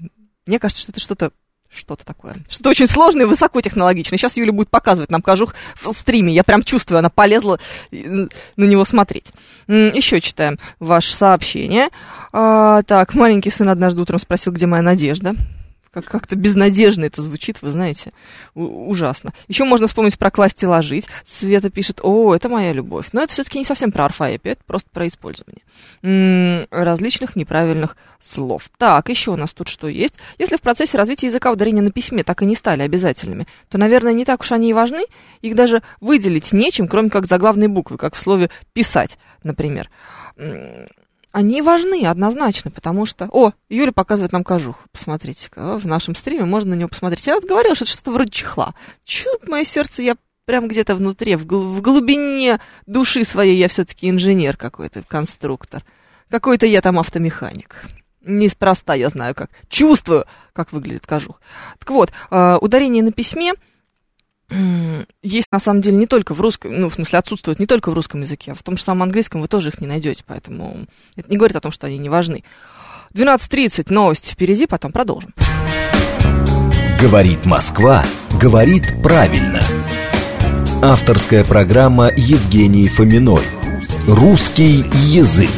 [0.47, 1.33] Мне кажется, что это что-то
[1.71, 2.35] что-то такое.
[2.49, 4.19] Что-то очень сложное и высокотехнологичное.
[4.19, 6.35] Сейчас Юля будет показывать нам кожух в стриме.
[6.35, 7.59] Я прям чувствую, она полезла
[7.91, 9.33] на него смотреть.
[9.69, 11.89] Еще читаем ваше сообщение.
[12.33, 15.35] А, так, маленький сын однажды утром спросил, где моя надежда.
[15.93, 18.13] Как- как-то безнадежно это звучит, вы знаете.
[18.55, 19.33] У- ужасно.
[19.49, 21.09] Еще можно вспомнить про класть и ложить.
[21.25, 23.09] Света пишет, о, это моя любовь.
[23.13, 25.63] Но это все-таки не совсем про орфоэпию, это просто про использование
[26.03, 28.71] м, различных неправильных слов.
[28.79, 30.15] Так, еще у нас тут что есть?
[30.39, 34.13] Если в процессе развития языка ударения на письме так и не стали обязательными, то, наверное,
[34.13, 35.03] не так уж они и важны.
[35.43, 39.91] Их даже выделить нечем, кроме как заглавной буквы, как в слове «писать», например.
[41.33, 43.29] Они важны однозначно, потому что...
[43.33, 44.77] О, Юля показывает нам кожух.
[44.93, 47.27] Посмотрите-ка, в нашем стриме можно на него посмотреть.
[47.27, 48.75] Я вот говорила, что это что-то вроде чехла.
[49.05, 54.11] Чуть мое сердце, я прям где-то внутри, в, гл- в глубине души своей я все-таки
[54.11, 55.85] инженер какой-то, конструктор.
[56.29, 57.85] Какой-то я там автомеханик.
[58.23, 59.51] Неспроста я знаю, как.
[59.69, 61.41] Чувствую, как выглядит кожух.
[61.79, 63.55] Так вот, э, ударение на письме
[65.23, 67.95] есть на самом деле не только в русском, ну, в смысле, отсутствует не только в
[67.95, 70.77] русском языке, а в том же самом английском вы тоже их не найдете, поэтому
[71.17, 72.45] это не говорит о том, что они не важны.
[73.15, 75.35] 12.30, новости впереди, потом продолжим.
[77.01, 78.05] Говорит Москва,
[78.41, 79.63] говорит правильно.
[80.83, 83.45] Авторская программа Евгении Фоминой.
[84.07, 85.51] Русский язык.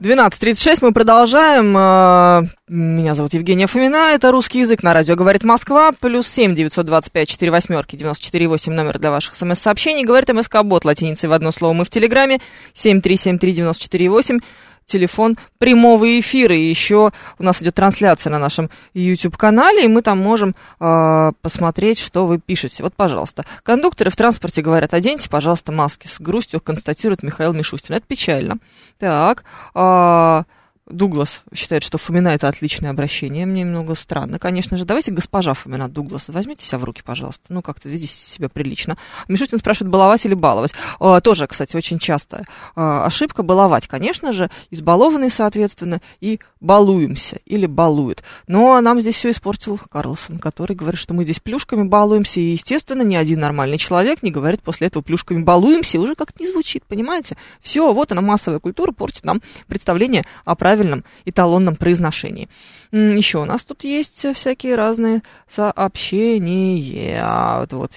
[0.00, 1.76] 12.36, мы продолжаем.
[1.76, 5.92] Э, Меня зовут Евгения Фомина, это «Русский язык» на радио «Говорит Москва».
[5.92, 10.06] Плюс 7 925 4 восьмерки 94 8 номер для ваших смс-сообщений.
[10.06, 11.74] Говорит МСК-бот латиницей в одно слово.
[11.74, 12.40] Мы в Телеграме
[12.72, 14.40] 7373 94 8.
[14.90, 16.56] Телефон прямого эфира.
[16.56, 21.98] И еще у нас идет трансляция на нашем YouTube-канале, и мы там можем э, посмотреть,
[21.98, 22.82] что вы пишете.
[22.82, 23.44] Вот, пожалуйста.
[23.62, 26.06] Кондукторы в транспорте говорят, оденьте, пожалуйста, маски.
[26.06, 27.94] С грустью констатирует Михаил Мишустин.
[27.94, 28.58] Это печально.
[28.98, 29.44] Так.
[29.74, 30.42] Э,
[30.90, 33.46] Дуглас считает, что Фомина это отличное обращение.
[33.46, 34.38] Мне немного странно.
[34.38, 37.44] Конечно же, давайте госпожа Фомина Дуглас, возьмите себя в руки, пожалуйста.
[37.48, 38.96] Ну, как-то ведите себя прилично.
[39.28, 40.72] Мишутин спрашивает, баловать или баловать.
[41.00, 43.42] Э, тоже, кстати, очень частая э, ошибка.
[43.42, 48.22] Баловать, конечно же, избалованный, соответственно, и балуемся или балует.
[48.46, 53.02] Но нам здесь все испортил Карлсон, который говорит, что мы здесь плюшками балуемся, и, естественно,
[53.02, 57.36] ни один нормальный человек не говорит после этого плюшками балуемся, уже как-то не звучит, понимаете?
[57.60, 62.48] Все, вот она, массовая культура портит нам представление о правильном эталонном произношении.
[62.92, 67.22] Еще у нас тут есть всякие разные сообщения.
[67.70, 67.92] Вот,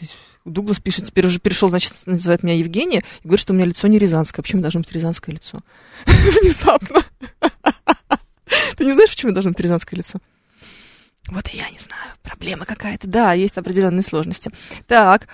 [0.45, 3.87] Дуглас пишет, теперь уже перешел, значит, называет меня Евгения, и говорит, что у меня лицо
[3.87, 4.43] не рязанское.
[4.43, 5.59] Почему должно быть рязанское лицо?
[6.05, 7.01] Внезапно.
[8.77, 10.19] Ты не знаешь, почему должно быть рязанское лицо?
[11.29, 12.11] Вот и я не знаю.
[12.21, 13.07] Проблема какая-то.
[13.07, 14.51] Да, есть определенные сложности.
[14.87, 15.27] Так,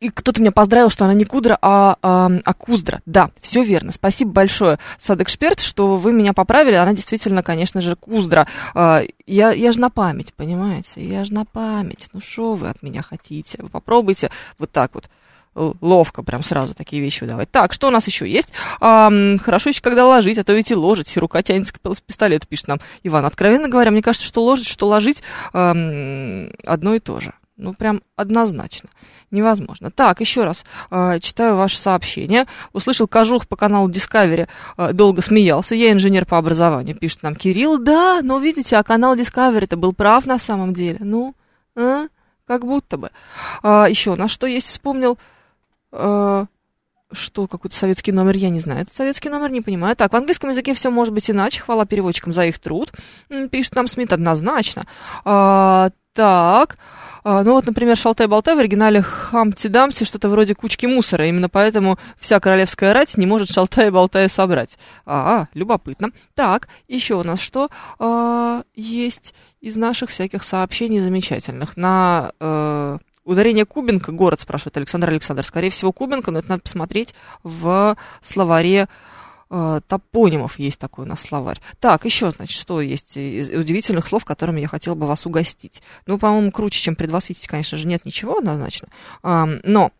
[0.00, 3.00] и кто-то меня поздравил, что она не Кудра, а, а, а Куздра.
[3.06, 3.92] Да, все верно.
[3.92, 6.74] Спасибо большое, Садэкшперт, что вы меня поправили.
[6.74, 8.46] Она действительно, конечно же, Куздра.
[8.74, 11.04] А, я, я же на память, понимаете?
[11.06, 12.08] Я же на память.
[12.12, 13.58] Ну, что вы от меня хотите?
[13.62, 15.08] Вы попробуйте вот так вот
[15.54, 17.50] ловко прям сразу такие вещи выдавать.
[17.50, 18.52] Так, что у нас еще есть?
[18.80, 19.10] А,
[19.42, 22.80] хорошо еще когда ложить, а то ведь и ложить, рука тянется к пистолету, пишет нам
[23.02, 23.24] Иван.
[23.24, 25.72] Откровенно говоря, мне кажется, что ложить, что ложить а,
[26.64, 27.34] одно и то же.
[27.60, 28.88] Ну, прям однозначно.
[29.30, 29.90] Невозможно.
[29.90, 32.46] Так, еще раз э, читаю ваше сообщение.
[32.72, 35.74] Услышал Кожух по каналу Discovery, э, долго смеялся.
[35.74, 37.78] Я инженер по образованию, пишет нам Кирилл.
[37.78, 40.98] Да, но видите, а канал Discovery-то был прав на самом деле.
[41.00, 41.34] Ну,
[41.76, 42.06] а?
[42.46, 43.10] как будто бы.
[43.62, 45.18] А, еще у нас что есть, вспомнил...
[45.92, 46.46] Э,
[47.12, 48.82] что, какой-то советский номер, я не знаю.
[48.82, 49.96] Этот советский номер не понимаю.
[49.96, 51.60] Так, в английском языке все может быть иначе.
[51.60, 52.92] Хвала переводчикам за их труд.
[53.50, 54.84] Пишет нам Смит однозначно.
[55.24, 56.78] А, так,
[57.22, 61.26] а, ну вот, например, «Шалтай-болтай» в оригинале «Хамти-дамти» что-то вроде кучки мусора.
[61.26, 64.78] Именно поэтому вся королевская рать не может «Шалтай-болтай» собрать.
[65.06, 66.10] А, любопытно.
[66.34, 67.68] Так, еще у нас что
[67.98, 71.76] а, есть из наших всяких сообщений замечательных?
[71.76, 72.32] На...
[72.40, 75.44] А, Ударение Кубинка, город, спрашивает Александр Александр.
[75.44, 78.88] Скорее всего, Кубинка, но это надо посмотреть в словаре
[79.50, 81.60] топонимов есть такой у нас словарь.
[81.80, 85.82] Так, еще, значит, что есть из удивительных слов, которыми я хотела бы вас угостить.
[86.06, 88.88] Ну, по-моему, круче, чем предвосхитить, конечно же, нет ничего однозначно.
[89.22, 89.90] Но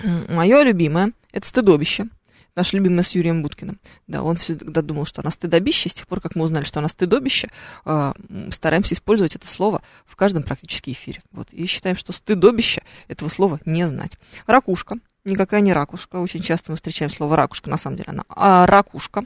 [0.00, 2.08] мое любимое– это стыдобище.
[2.54, 3.80] Наш любимый с Юрием Будкиным.
[4.06, 5.88] Да, он всегда думал, что она стыдобище.
[5.88, 7.48] С тех пор, как мы узнали, что она стыдобище,
[7.86, 8.12] э,
[8.50, 11.22] стараемся использовать это слово в каждом практически эфире.
[11.30, 11.52] Вот.
[11.52, 14.18] И считаем, что стыдобище этого слова не знать.
[14.46, 16.16] Ракушка никакая не ракушка.
[16.16, 19.24] Очень часто мы встречаем слово ракушка, на самом деле она а, ракушка.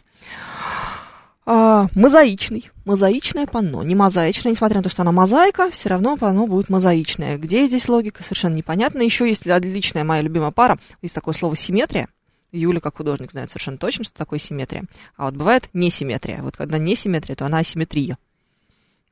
[1.48, 2.70] А, мозаичный.
[2.84, 3.82] Мозаичное панно.
[3.82, 7.38] Не мозаичное, несмотря на то, что она мозаика, все равно панно будет мозаичное.
[7.38, 9.02] Где здесь логика, совершенно непонятно.
[9.02, 10.78] Еще есть отличная моя любимая пара.
[11.02, 12.08] Есть такое слово симметрия.
[12.52, 14.84] Юля, как художник, знает совершенно точно, что такое симметрия.
[15.16, 16.40] А вот бывает несимметрия.
[16.42, 18.18] Вот когда несимметрия, то она асимметрия.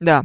[0.00, 0.24] Да,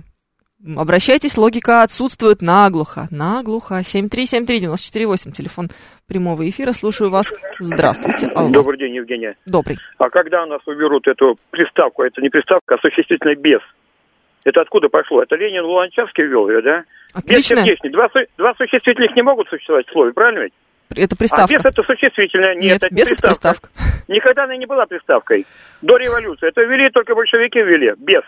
[0.75, 3.07] Обращайтесь, логика отсутствует наглухо.
[3.11, 3.75] Наглухо.
[3.75, 5.69] 7373948, телефон
[6.05, 6.73] прямого эфира.
[6.73, 7.33] Слушаю вас.
[7.59, 8.27] Здравствуйте.
[8.35, 8.51] Алло.
[8.51, 9.37] Добрый день, Евгения.
[9.45, 9.77] Добрый.
[9.97, 13.61] А когда у нас уберут эту приставку, это не приставка, а существительное «без»,
[14.43, 15.21] это откуда пошло?
[15.21, 16.83] Это Ленин Луначарский ввел ее, да?
[17.13, 17.55] Отлично.
[17.55, 17.91] Бессердечный.
[17.91, 20.53] Два, два существительных не могут существовать в слове, правильно ведь?
[20.95, 21.55] Это приставка.
[21.55, 22.55] А без это существительное.
[22.55, 23.17] Нет, Нет это без приставка.
[23.17, 23.69] это приставка.
[24.07, 25.45] Никогда она не была приставкой.
[25.81, 26.47] До революции.
[26.47, 27.93] Это ввели только большевики ввели.
[27.97, 28.21] Без.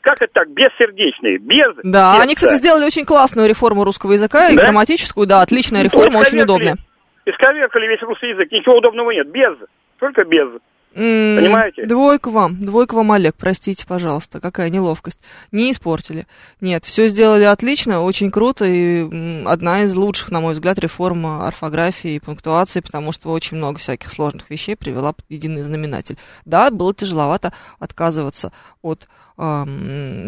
[0.00, 0.50] Как это так?
[0.50, 1.38] Бессердечные.
[1.38, 1.74] Без.
[1.82, 4.62] Да, без, они, кстати, сделали очень классную реформу русского языка и да?
[4.62, 6.76] грамматическую, да, отличная реформа, очень удобная.
[7.24, 9.30] Исковеркали весь русский язык, ничего удобного нет.
[9.30, 9.56] Без.
[9.98, 10.48] Только без.
[10.94, 11.86] Понимаете?
[11.86, 15.20] Двойка вам, двойка вам, Олег, простите, пожалуйста, какая неловкость.
[15.50, 16.26] Не испортили.
[16.60, 22.14] Нет, все сделали отлично, очень круто, и одна из лучших, на мой взгляд, реформ орфографии
[22.14, 26.18] и пунктуации, потому что очень много всяких сложных вещей привела под единый знаменатель.
[26.44, 28.52] Да, было тяжеловато отказываться
[28.82, 29.64] от э,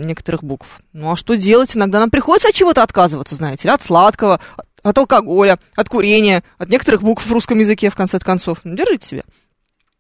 [0.05, 0.81] некоторых букв.
[0.93, 1.77] Ну а что делать?
[1.77, 4.41] Иногда нам приходится от чего-то отказываться, знаете ли, от сладкого,
[4.83, 8.59] от алкоголя, от курения, от некоторых букв в русском языке, в конце концов.
[8.65, 9.23] Ну, держите себя.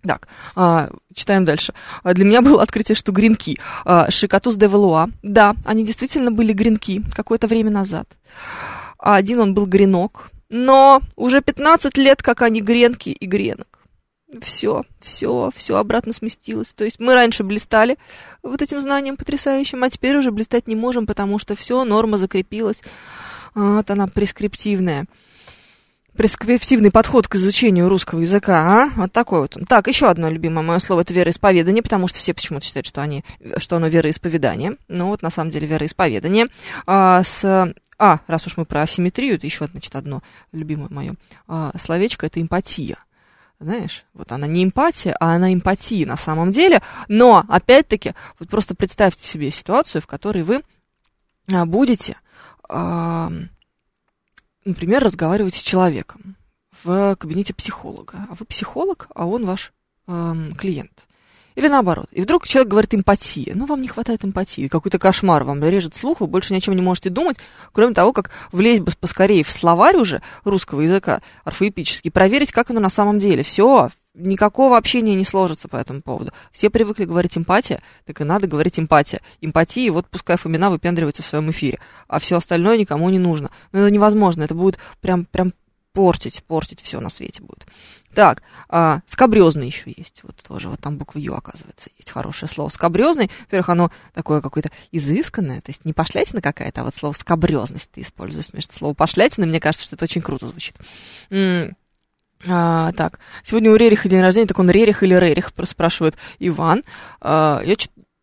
[0.06, 1.72] Так, а, читаем дальше.
[2.02, 3.58] А, для меня было открытие, что гренки.
[3.84, 5.08] А, Шикатус де Валуа.
[5.22, 8.06] Да, они действительно были гренки какое-то время назад.
[8.98, 10.30] А один он был гренок.
[10.50, 13.74] Но уже 15 лет, как они гренки и гренок
[14.42, 16.72] все, все, все обратно сместилось.
[16.74, 17.96] То есть мы раньше блистали
[18.42, 22.82] вот этим знанием потрясающим, а теперь уже блистать не можем, потому что все, норма закрепилась.
[23.54, 25.06] Вот она прескриптивная.
[26.16, 28.90] Прескриптивный подход к изучению русского языка, а?
[28.96, 29.56] Вот такой вот.
[29.68, 33.24] Так, еще одно любимое мое слово это вероисповедание, потому что все почему-то считают, что, они,
[33.58, 34.76] что оно вероисповедание.
[34.88, 36.46] Ну вот на самом деле вероисповедание.
[36.86, 40.22] А, с, а, раз уж мы про асимметрию, это еще, значит, одно
[40.52, 41.14] любимое мое
[41.48, 42.98] а, словечко, это эмпатия.
[43.60, 46.82] Знаешь, вот она не эмпатия, а она эмпатия на самом деле.
[47.08, 50.62] Но, опять-таки, вот просто представьте себе ситуацию, в которой вы
[51.52, 52.16] а, будете...
[52.68, 53.30] А,
[54.64, 56.36] например, разговариваете с человеком
[56.82, 59.72] в кабинете психолога, а вы психолог, а он ваш
[60.06, 61.06] эм, клиент.
[61.54, 62.06] Или наоборот.
[62.10, 63.52] И вдруг человек говорит эмпатия.
[63.54, 64.66] Ну, вам не хватает эмпатии.
[64.66, 67.36] Какой-то кошмар вам режет слух, вы больше ни о чем не можете думать,
[67.72, 72.80] кроме того, как влезть бы поскорее в словарь уже русского языка, орфоэпический, проверить, как оно
[72.80, 73.44] на самом деле.
[73.44, 76.32] Все, никакого общения не сложится по этому поводу.
[76.52, 79.20] Все привыкли говорить эмпатия, так и надо говорить эмпатия.
[79.40, 83.50] Эмпатии, вот пускай Фомина выпендривается в своем эфире, а все остальное никому не нужно.
[83.72, 85.52] Но это невозможно, это будет прям, прям
[85.92, 87.66] портить, портить все на свете будет.
[88.14, 90.20] Так, а, скобрезный еще есть.
[90.22, 92.68] Вот тоже, вот там буква Ю, оказывается, есть хорошее слово.
[92.68, 97.90] Скобрезный, во-первых, оно такое какое-то изысканное, то есть не пошлятина какая-то, а вот слово скобрезность
[97.90, 99.46] ты используешь вместо слова пошлятина.
[99.46, 100.76] Мне кажется, что это очень круто звучит.
[102.48, 106.82] А, так, сегодня у Рериха день рождения, так он Рерих или Рерих, спрашивает Иван.
[107.20, 107.76] А, я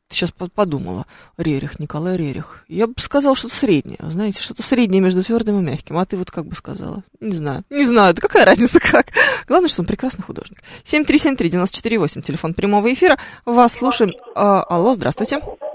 [0.09, 1.05] сейчас подумала.
[1.37, 2.65] Рерих, Николай Рерих.
[2.67, 5.97] Я бы сказала что-то среднее, знаете, что-то среднее между твердым и мягким.
[5.97, 7.03] А ты вот как бы сказала?
[7.19, 7.63] Не знаю.
[7.69, 9.07] Не знаю, да какая разница как.
[9.47, 10.61] Главное, что он прекрасный художник.
[10.83, 13.17] 7373948, телефон прямого эфира.
[13.45, 14.13] Вас слушаем.
[14.35, 15.37] А, алло, здравствуйте.
[15.37, 15.70] Здравствуйте.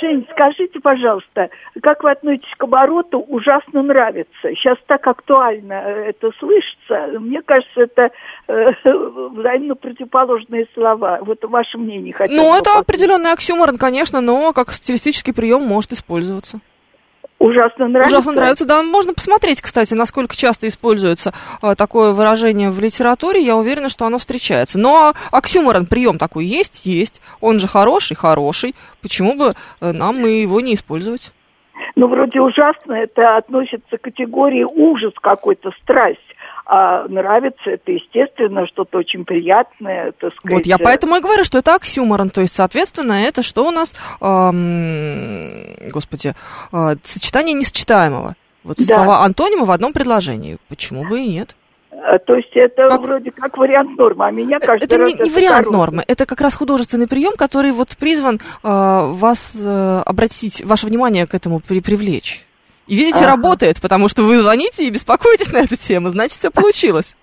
[0.00, 1.50] Жень, скажите, пожалуйста,
[1.82, 4.30] как вы относитесь к обороту «ужасно нравится»?
[4.42, 7.18] Сейчас так актуально это слышится.
[7.18, 8.10] Мне кажется, это
[8.48, 11.18] э, взаимно противоположные слова.
[11.22, 16.60] Вот ваше мнение хотелось Ну, это определенный оксюморон, конечно, но как стилистический прием может использоваться.
[17.40, 18.16] Ужасно нравится.
[18.16, 18.82] Ужасно нравится, да.
[18.82, 23.40] Можно посмотреть, кстати, насколько часто используется а, такое выражение в литературе.
[23.40, 24.78] Я уверена, что оно встречается.
[24.78, 26.84] Но оксюморон, прием такой есть?
[26.84, 27.22] Есть.
[27.40, 28.14] Он же хороший?
[28.14, 28.74] Хороший.
[29.00, 31.32] Почему бы э, нам и его не использовать?
[31.96, 36.20] Ну, вроде ужасно, это относится к категории ужас какой-то, страсть
[36.72, 40.58] а нравится, это, естественно, что-то очень приятное, так сказать.
[40.58, 43.96] Вот я поэтому и говорю, что это оксюморон, то есть, соответственно, это что у нас,
[44.20, 46.32] эм, господи,
[46.72, 48.36] э, сочетание несочетаемого.
[48.62, 48.98] Вот да.
[48.98, 50.58] слова антонима в одном предложении.
[50.68, 51.56] Почему бы и нет?
[51.90, 53.00] А, то есть это как...
[53.00, 54.84] вроде как вариант нормы, а меня кажется...
[54.94, 55.76] Это не, не это вариант короткий.
[55.76, 61.26] нормы, это как раз художественный прием, который вот призван э, вас э, обратить, ваше внимание
[61.26, 62.46] к этому при, привлечь.
[62.90, 63.36] И видите, ага.
[63.36, 67.14] работает, потому что вы звоните и беспокоитесь на эту тему, значит, все получилось.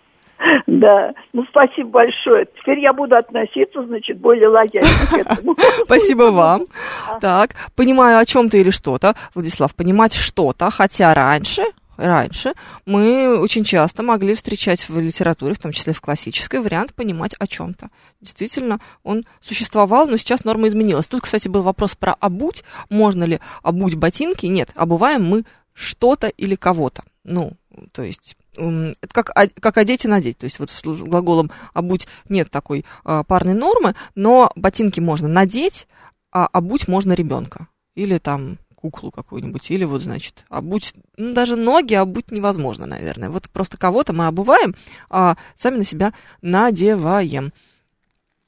[0.65, 2.45] Да, ну спасибо большое.
[2.57, 5.57] Теперь я буду относиться, значит, более лояльно к этому.
[5.83, 6.61] Спасибо вам.
[7.19, 9.15] Так, понимаю о чем-то или что-то.
[9.35, 11.63] Владислав, понимать что-то, хотя раньше,
[11.97, 12.53] раньше
[12.85, 17.47] мы очень часто могли встречать в литературе, в том числе в классической, вариант понимать о
[17.47, 17.89] чем-то.
[18.21, 21.07] Действительно, он существовал, но сейчас норма изменилась.
[21.07, 22.63] Тут, кстати, был вопрос про обуть.
[22.89, 24.45] Можно ли обуть ботинки?
[24.45, 27.03] Нет, обуваем мы что-то или кого-то.
[27.23, 27.53] Ну,
[27.91, 30.37] то есть это как, как одеть и надеть.
[30.37, 35.87] То есть вот с глаголом обуть нет такой а, парной нормы, но ботинки можно надеть,
[36.31, 37.67] а обуть можно ребенка.
[37.95, 43.29] Или там куклу какую-нибудь, или вот, значит, обуть, ну, даже ноги обуть невозможно, наверное.
[43.29, 44.75] Вот просто кого-то мы обуваем,
[45.09, 47.51] а сами на себя надеваем.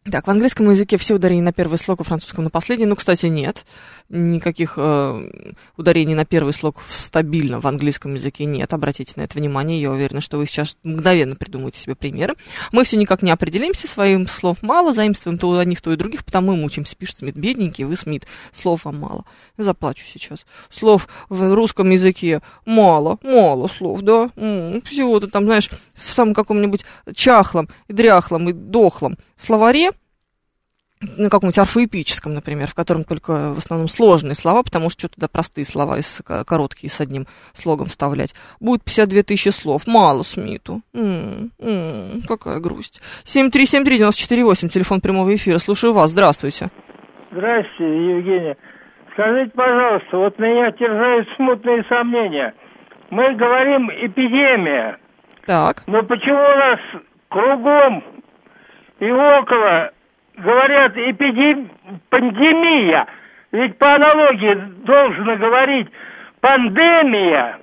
[0.05, 2.85] Так, в английском языке все ударения на первый слог, в французском на последний.
[2.85, 3.65] Ну, кстати, нет.
[4.07, 8.73] Никаких э, ударений на первый слог стабильно в английском языке нет.
[8.73, 9.79] Обратите на это внимание.
[9.79, 12.35] Я уверена, что вы сейчас мгновенно придумаете себе примеры.
[12.71, 13.87] Мы все никак не определимся.
[13.87, 14.93] Своим слов мало.
[14.93, 16.23] Заимствуем то у одних, то и других.
[16.23, 16.95] Потому мы мучаемся.
[16.95, 17.35] Пишет Смит.
[17.35, 18.25] Бедненький, вы Смит.
[18.53, 19.25] Слов вам мало.
[19.57, 20.45] Я заплачу сейчас.
[20.69, 23.19] Слов в русском языке мало.
[23.21, 24.29] Мало слов, да.
[24.85, 29.91] Всего-то там, знаешь, в самом каком-нибудь чахлом, и дряхлом, и дохлом словаре
[31.17, 35.29] на каком-нибудь орфоэпическом, например, в котором только в основном сложные слова, потому что что туда
[35.29, 38.35] простые слова, из, короткие с одним слогом вставлять.
[38.59, 39.87] Будет 52 тысячи слов.
[39.87, 40.81] Мало Смиту.
[40.93, 42.99] М-м, м-м, какая грусть.
[43.23, 45.57] 7373948, телефон прямого эфира.
[45.57, 46.11] Слушаю вас.
[46.11, 46.69] Здравствуйте.
[47.31, 48.57] Здравствуйте, Евгения.
[49.13, 52.53] Скажите, пожалуйста, вот меня терзают смутные сомнения.
[53.09, 54.97] Мы говорим эпидемия.
[55.49, 55.81] Так.
[55.87, 56.79] Но почему у нас
[57.27, 58.03] кругом
[58.99, 59.89] и около
[60.37, 61.71] говорят эпидем...
[62.09, 63.07] пандемия.
[63.51, 64.53] Ведь по аналогии
[64.85, 65.87] должно говорить
[66.39, 67.57] пандемия.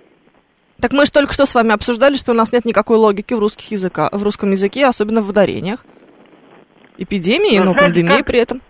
[0.80, 3.38] Так мы же только что с вами обсуждали, что у нас нет никакой логики в,
[3.38, 5.84] русских языка, в русском языке, особенно в ударениях.
[6.98, 8.26] Эпидемии, но, но пандемии как...
[8.26, 8.62] при этом.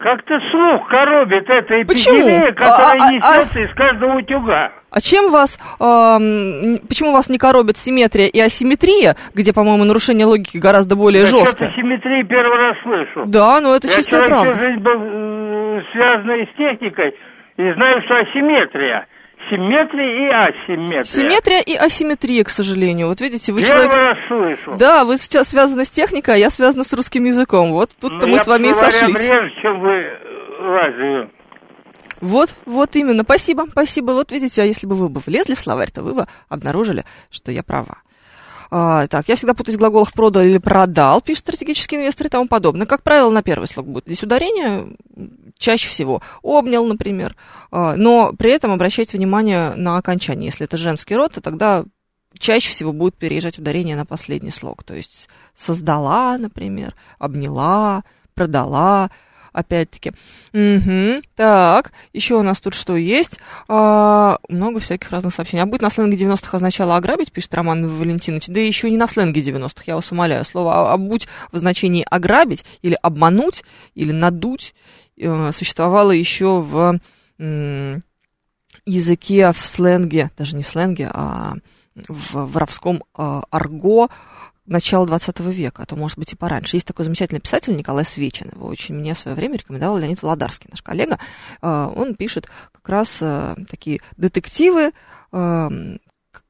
[0.00, 2.20] Как-то слух коробит эта Почему?
[2.20, 4.72] эпидемия, которая А- а- несется из каждого утюга.
[4.90, 10.56] А чем вас, эм, почему вас не коробит симметрия и асимметрия, где, по-моему, нарушение логики
[10.56, 11.68] гораздо более Я жесткое?
[11.68, 13.24] что-то симметрии первый раз слышу.
[13.26, 14.52] Да, ну это Я чистая человек правда.
[14.54, 17.14] всю жизнь был э, связанный с техникой
[17.58, 19.06] и знаю, что асимметрия.
[19.50, 21.02] Симметрия и асимметрия.
[21.02, 23.08] Симметрия и асимметрия, к сожалению.
[23.08, 24.18] Вот видите, вы Первый человек...
[24.28, 24.76] слышу.
[24.78, 27.72] Да, вы сейчас связаны с техникой, а я связана с русским языком.
[27.72, 29.20] Вот тут-то Ну, мы с вами и сошлись.
[29.20, 30.16] реже, чем вы э,
[30.62, 31.30] лазию.
[32.20, 33.22] Вот, вот именно.
[33.24, 34.12] Спасибо, спасибо.
[34.12, 37.50] Вот видите, а если бы вы бы влезли в словарь, то вы бы обнаружили, что
[37.50, 37.98] я права.
[38.70, 42.46] А, так, я всегда путаюсь в глаголах продал или продал, пишет стратегический инвестор и тому
[42.46, 42.86] подобное.
[42.86, 44.04] Как правило, на первый слог будет.
[44.06, 44.96] Здесь ударение
[45.58, 46.22] чаще всего.
[46.42, 47.36] Обнял, например.
[47.70, 50.46] А, но при этом обращайте внимание на окончание.
[50.46, 51.84] Если это женский род, то тогда
[52.38, 54.84] чаще всего будет переезжать ударение на последний слог.
[54.84, 58.04] То есть создала, например, обняла,
[58.34, 59.10] продала,
[59.52, 60.12] опять-таки.
[60.52, 61.22] Мгм.
[61.36, 63.38] Так, еще у нас тут что есть?
[63.68, 65.62] А, много всяких разных сообщений.
[65.62, 68.48] А быть на сленге 90-х означало ограбить, пишет Роман Валентинович.
[68.48, 70.44] Да еще не на сленге 90-х, я вас умоляю.
[70.44, 74.74] Слово «а- «обуть» в значении ограбить или обмануть, или надуть
[75.18, 77.00] э, существовало еще в
[78.86, 81.54] языке, в сленге, даже не сленге, а
[82.08, 84.08] в воровском э, арго
[84.70, 86.76] начала 20 века, а то, может быть, и пораньше.
[86.76, 90.68] Есть такой замечательный писатель Николай Свечин, его очень мне в свое время рекомендовал Леонид Володарский,
[90.70, 91.18] наш коллега.
[91.60, 94.92] Э, Он пишет как раз э, такие детективы
[95.32, 95.70] э,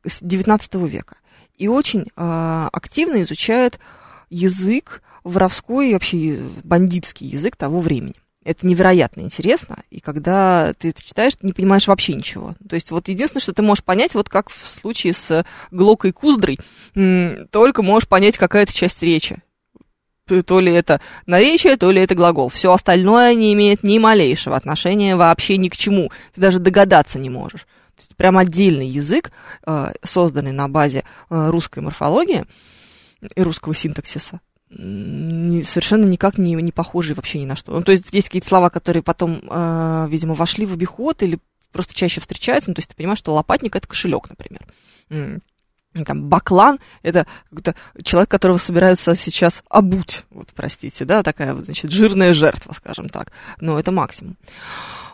[0.06, 1.16] с 19 века
[1.56, 3.80] и очень э, активно изучает
[4.28, 8.14] язык воровской и вообще бандитский язык того времени.
[8.42, 12.54] Это невероятно интересно, и когда ты это читаешь, ты не понимаешь вообще ничего.
[12.66, 16.58] То есть вот единственное, что ты можешь понять, вот как в случае с Глокой Куздрой,
[17.50, 19.42] только можешь понять какая-то часть речи.
[20.46, 22.48] То ли это наречие, то ли это глагол.
[22.48, 26.10] Все остальное не имеет ни малейшего отношения вообще ни к чему.
[26.34, 27.62] Ты даже догадаться не можешь.
[27.96, 29.32] То есть прям отдельный язык,
[29.66, 32.46] э, созданный на базе э, русской морфологии
[33.34, 34.40] и русского синтаксиса,
[34.72, 37.72] совершенно никак не, не похожие вообще ни на что.
[37.72, 41.38] Ну, то есть есть какие-то слова, которые потом, э, видимо, вошли в обиход или
[41.72, 42.70] просто чаще встречаются.
[42.70, 44.66] Ну, то есть ты понимаешь, что лопатник это кошелек, например.
[46.06, 47.26] Там баклан это
[48.04, 50.24] человек, которого собираются сейчас обуть.
[50.30, 53.32] Вот, простите, да, такая вот, значит, жирная жертва, скажем так.
[53.60, 54.36] Но это максимум.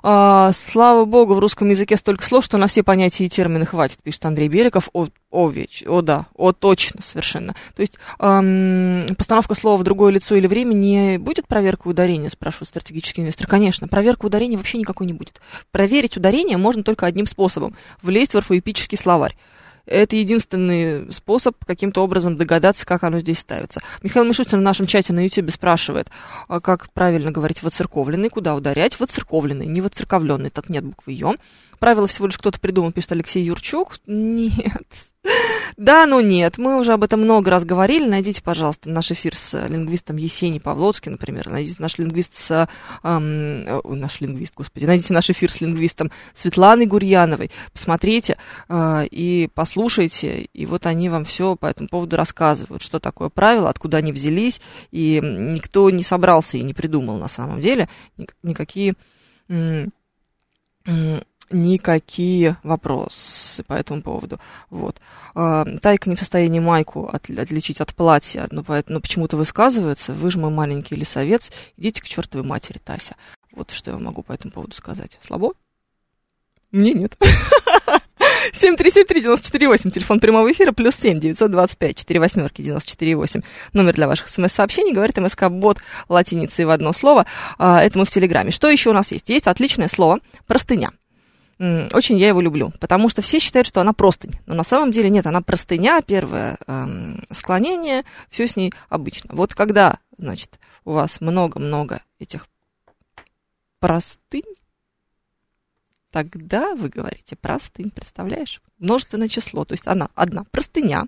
[0.03, 4.03] А, слава богу, в русском языке столько слов, что на все понятия и термины хватит,
[4.03, 4.89] пишет Андрей Беликов.
[4.93, 7.55] О, о, веч, о да, о, точно, совершенно.
[7.75, 12.69] То есть ам, постановка слова в другое лицо или время не будет проверкой ударения, спрашивает
[12.69, 13.47] стратегический инвестор.
[13.47, 15.41] Конечно, проверка ударения вообще никакой не будет.
[15.71, 19.37] Проверить ударение можно только одним способом– влезть в орфоэпический словарь.
[19.87, 23.81] Это единственный способ каким-то образом догадаться, как оно здесь ставится.
[24.03, 26.11] Михаил Мишустин в нашем чате на YouTube спрашивает,
[26.49, 31.35] а как правильно говорить «воцерковленный», куда ударять «воцерковленный», не «воцерковленный», так нет буквы «ё».
[31.79, 33.99] Правило всего лишь кто-то придумал, пишет Алексей Юрчук.
[34.07, 34.87] Нет.
[35.77, 36.57] Да, но нет.
[36.57, 38.09] Мы уже об этом много раз говорили.
[38.09, 41.51] Найдите, пожалуйста, наш эфир с лингвистом Есенией Павлоцкий, например.
[41.51, 42.69] Найдите наш лингвист с...
[43.03, 44.85] эм, э, наш лингвист, господи.
[44.85, 47.51] Найдите наш эфир с лингвистом Светланой Гурьяновой.
[47.73, 50.49] Посмотрите э, и послушайте.
[50.53, 54.61] И вот они вам все по этому поводу рассказывают, что такое правило, откуда они взялись.
[54.93, 58.95] И никто не собрался и не придумал на самом деле ник- никакие...
[59.49, 59.93] м,
[60.87, 64.41] м, никакие вопросы по этому поводу.
[64.71, 65.01] Вот.
[65.35, 70.13] А, Тайка не в состоянии майку от- отличить от платья, но, поэтому, но почему-то высказывается.
[70.13, 73.17] Вы же мой маленький лесовец, идите к чертовой матери, Тася.
[73.53, 75.19] Вот что я могу по этому поводу сказать.
[75.23, 75.53] Слабо?
[76.73, 77.15] Мне нет.
[78.53, 83.45] 7373948, телефон прямого эфира, плюс 7 925 4 восьмерки 94,8.
[83.73, 85.79] Номер для ваших смс-сообщений, говорит МСК Бот
[86.09, 87.27] латиницей в одно слово.
[87.59, 88.51] А, Это мы в Телеграме.
[88.51, 89.29] Что еще у нас есть?
[89.29, 90.91] Есть отличное слово простыня.
[91.59, 94.39] Очень я его люблю, потому что все считают, что она простынь.
[94.45, 99.31] Но на самом деле нет, она простыня, первое эм, склонение, все с ней обычно.
[99.33, 102.47] Вот когда, значит, у вас много-много этих
[103.81, 104.43] простынь,
[106.11, 108.61] тогда вы говорите простынь, представляешь?
[108.79, 111.05] Множественное число, то есть она одна простыня.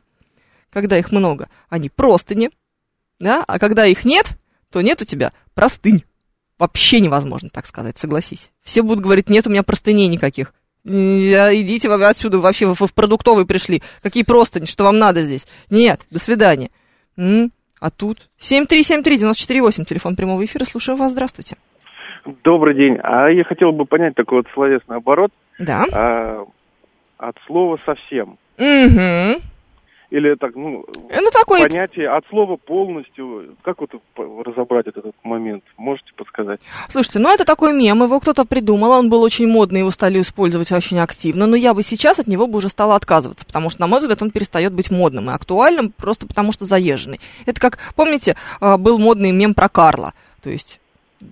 [0.70, 2.50] Когда их много, они простыни,
[3.18, 4.38] да, а когда их нет,
[4.70, 6.04] то нет у тебя простынь.
[6.58, 8.50] Вообще невозможно так сказать, согласись.
[8.62, 10.52] Все будут говорить, нет у меня простыней никаких.
[10.84, 13.82] Я- Идите вы отсюда, вообще вы в продуктовый пришли.
[14.02, 15.46] Какие простыни, что вам надо здесь?
[15.70, 16.70] Нет, до свидания.
[17.16, 17.52] М?
[17.80, 21.56] А тут 7373948, телефон прямого эфира, слушаем вас, здравствуйте.
[22.44, 22.96] Добрый день.
[23.02, 25.84] А я хотел бы понять такой вот словесный оборот Да.
[25.92, 26.44] а,
[27.18, 28.38] от слова совсем.
[28.58, 29.42] Угу.
[30.10, 33.56] Или так, ну, Ну, такой- понятие от слова полностью.
[33.62, 35.62] Как вот разобрать этот момент?
[35.76, 36.60] Можете подсказать?
[36.88, 40.72] Слушайте, ну это такой мем, его кто-то придумал, он был очень модный, его стали использовать
[40.72, 43.86] очень активно, но я бы сейчас от него бы уже стала отказываться, потому что, на
[43.86, 47.20] мой взгляд, он перестает быть модным и актуальным просто потому что заезженный.
[47.44, 50.80] Это как, помните, а, был модный мем про Карла, то есть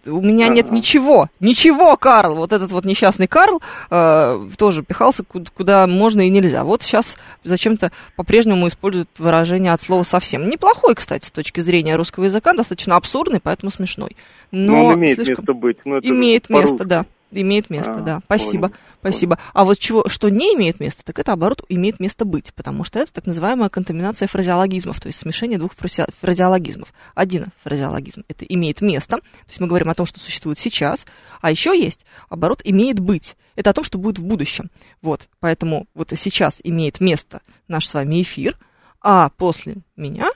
[0.06, 2.34] у меня нет ничего, ничего, Карл.
[2.36, 6.64] Вот этот вот несчастный Карл э, тоже пихался куда, куда можно и нельзя.
[6.64, 10.48] Вот сейчас зачем-то по-прежнему используют выражение от слова совсем.
[10.48, 14.16] Неплохой, кстати, с точки зрения русского языка, достаточно абсурдный, поэтому смешной.
[14.50, 15.78] Но, Но он имеет слишком- место быть.
[15.84, 17.04] Ну, это Имеет место, да.
[17.32, 18.20] Имеет место, А, да.
[18.24, 19.38] Спасибо, понял, спасибо.
[19.52, 23.00] А вот чего, что не имеет места, так это, наоборот, имеет место быть, потому что
[23.00, 26.94] это так называемая контаминация фразеологизмов, то есть смешение двух фразе- фразеологизмов.
[27.14, 31.04] Один фразеологизм– это имеет место, то есть мы говорим о том, что существует сейчас,
[31.40, 33.36] а еще есть, оборот, имеет быть.
[33.56, 34.70] Это о том, что будет в будущем.
[35.02, 38.56] Вот, поэтому вот сейчас имеет место наш с вами эфир,
[39.00, 40.30] а после меня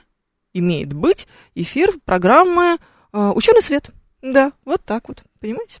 [0.53, 2.77] имеет быть эфир программы
[3.13, 3.91] э, «Ученый свет».
[4.21, 5.79] Да, вот так вот, понимаете?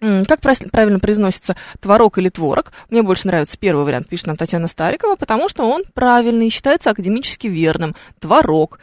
[0.00, 2.72] Как правильно произносится творог или творог?
[2.90, 7.46] Мне больше нравится первый вариант, пишет нам Татьяна Старикова, потому что он правильный, считается академически
[7.46, 7.94] верным.
[8.20, 8.78] Творог.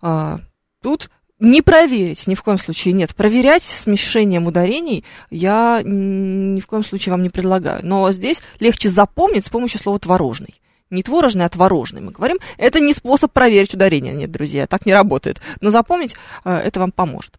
[0.00, 0.40] А,
[0.82, 3.14] тут не проверить ни в коем случае нет.
[3.14, 7.80] Проверять смешением ударений я ни в коем случае вам не предлагаю.
[7.84, 10.60] Но здесь легче запомнить с помощью слова творожный.
[10.90, 12.00] Не творожный, а творожный.
[12.00, 14.14] Мы говорим, это не способ проверить ударение.
[14.14, 15.40] Нет, друзья, так не работает.
[15.60, 17.38] Но запомнить э, это вам поможет.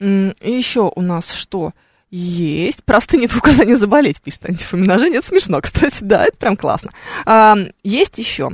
[0.00, 1.72] И еще у нас что?
[2.10, 2.84] Есть.
[2.84, 5.18] Простынет в указании заболеть, пишет антифаминожение.
[5.18, 5.98] Это смешно, кстати.
[6.00, 6.90] Да, это прям классно.
[7.26, 8.50] А, есть еще.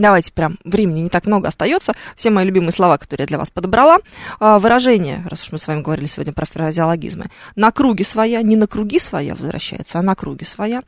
[0.00, 1.92] Давайте прям, времени не так много остается.
[2.16, 3.98] Все мои любимые слова, которые я для вас подобрала.
[4.38, 7.26] А, выражение, раз уж мы с вами говорили сегодня про фразеологизмы.
[7.54, 10.82] На круге своя, не на круги своя возвращается, а на круге своя.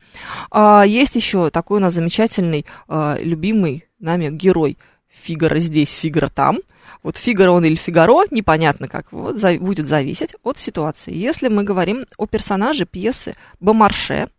[0.49, 4.79] А, есть еще такой у нас замечательный, а, любимый нами герой
[5.13, 6.59] Фигара здесь, Фигара там.
[7.03, 11.13] Вот Фигаро он или Фигаро, непонятно как, вот, за- будет зависеть от ситуации.
[11.13, 14.29] Если мы говорим о персонаже пьесы Бомарше,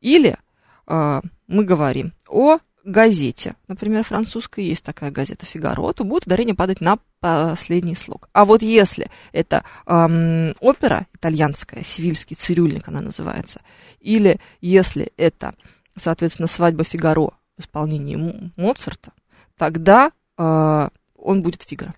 [0.00, 0.36] или
[0.86, 6.80] э, мы говорим о газете, например, французской есть такая газета «Фигаро», то будет ударение падать
[6.80, 8.28] на последний слог.
[8.32, 13.60] А вот если это эм, опера итальянская, «Сивильский цирюльник» она называется,
[14.00, 15.54] или если это,
[15.96, 19.10] соответственно, «Свадьба Фигаро» в исполнении Моцарта,
[19.56, 21.94] тогда э, он будет Фигаро.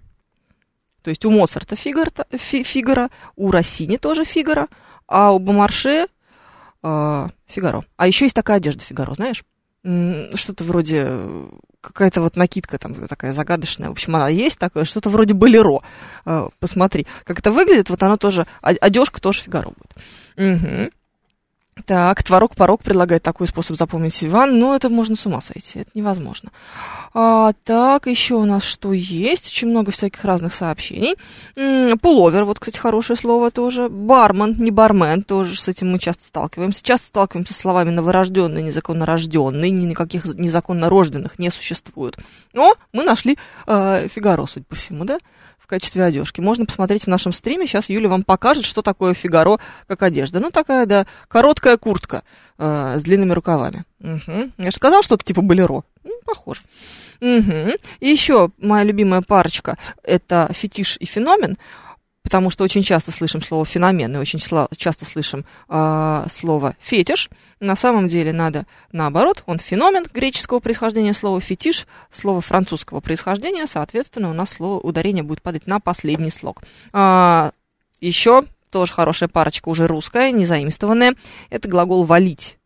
[1.03, 4.69] То есть у Моцарта Фигаро, Фи- Фигаро, у Россини тоже Фигаро,
[5.07, 6.07] а у Бомарше
[6.83, 7.85] э, Фигаро.
[7.97, 9.45] А еще есть такая одежда Фигаро, знаешь?
[9.85, 11.49] Что-то вроде э,
[11.81, 13.89] какая-то вот накидка там такая загадочная.
[13.89, 15.81] В общем, она есть такое, что-то вроде болеро.
[16.27, 17.89] Э, Посмотри, как это выглядит.
[17.89, 19.95] Вот оно тоже, о- одежка тоже Фигаро будет.
[20.37, 20.91] Мгм.
[21.87, 26.51] Так, творог-порог предлагает такой способ запомнить Иван, но это можно с ума сойти, это невозможно.
[27.15, 29.47] А, так, еще у нас что есть?
[29.47, 31.15] Очень много всяких разных сообщений.
[31.99, 33.89] Пуловер, вот, кстати, хорошее слово тоже.
[33.89, 36.83] Бармен, не бармен, тоже с этим мы часто сталкиваемся.
[36.83, 42.19] Часто сталкиваемся с словами новорожденный, незаконно рожденный, ни никаких незаконно рожденных не существует.
[42.53, 45.19] Но мы нашли э, Фигаро, судя по всему, да?
[45.69, 46.41] Качестве одежки.
[46.41, 47.67] Можно посмотреть в нашем стриме.
[47.67, 50.41] Сейчас Юля вам покажет, что такое фигаро как одежда.
[50.41, 52.23] Ну, такая, да, короткая куртка
[52.59, 53.85] э, с длинными рукавами.
[54.01, 54.53] Мгм.
[54.59, 55.85] Я же сказал что-то типа болеро.
[56.05, 56.63] Ну, похоже.
[57.21, 57.73] Мгм.
[58.01, 61.59] И еще моя любимая парочка– это фетиш и феномен,
[62.23, 67.31] потому что очень часто слышим слово феномен и очень часто слышим а, слово фетиш.
[67.61, 74.31] На самом деле надо наоборот, он феномен греческого происхождения, слово фетиш, слово французского происхождения, соответственно,
[74.31, 76.63] у нас слово ударение будет падать на последний слог.
[76.93, 77.53] А,
[78.01, 81.15] еще тоже хорошая парочка, уже русская, незаимствованная,
[81.51, 82.59] это глагол валить.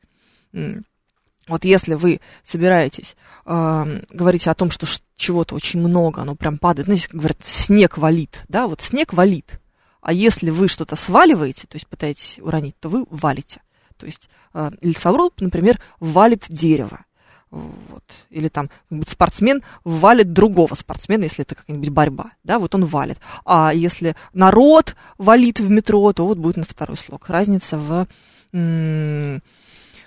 [1.48, 3.16] Вот если вы собираетесь
[3.46, 4.86] э, говорить о том, что
[5.16, 9.60] чего-то очень много, оно прям падает, знаете, как говорят, снег валит, да, вот снег валит.
[10.00, 13.60] А если вы что-то сваливаете, то есть пытаетесь уронить, то вы валите.
[13.96, 17.04] То есть э, лесоруб, например, валит дерево.
[17.50, 18.02] Вот.
[18.30, 18.70] Или там
[19.06, 23.18] спортсмен валит другого спортсмена, если это какая-нибудь борьба, да, вот он валит.
[23.44, 27.28] А если народ валит в метро, то вот будет на второй слог.
[27.28, 28.06] Разница в,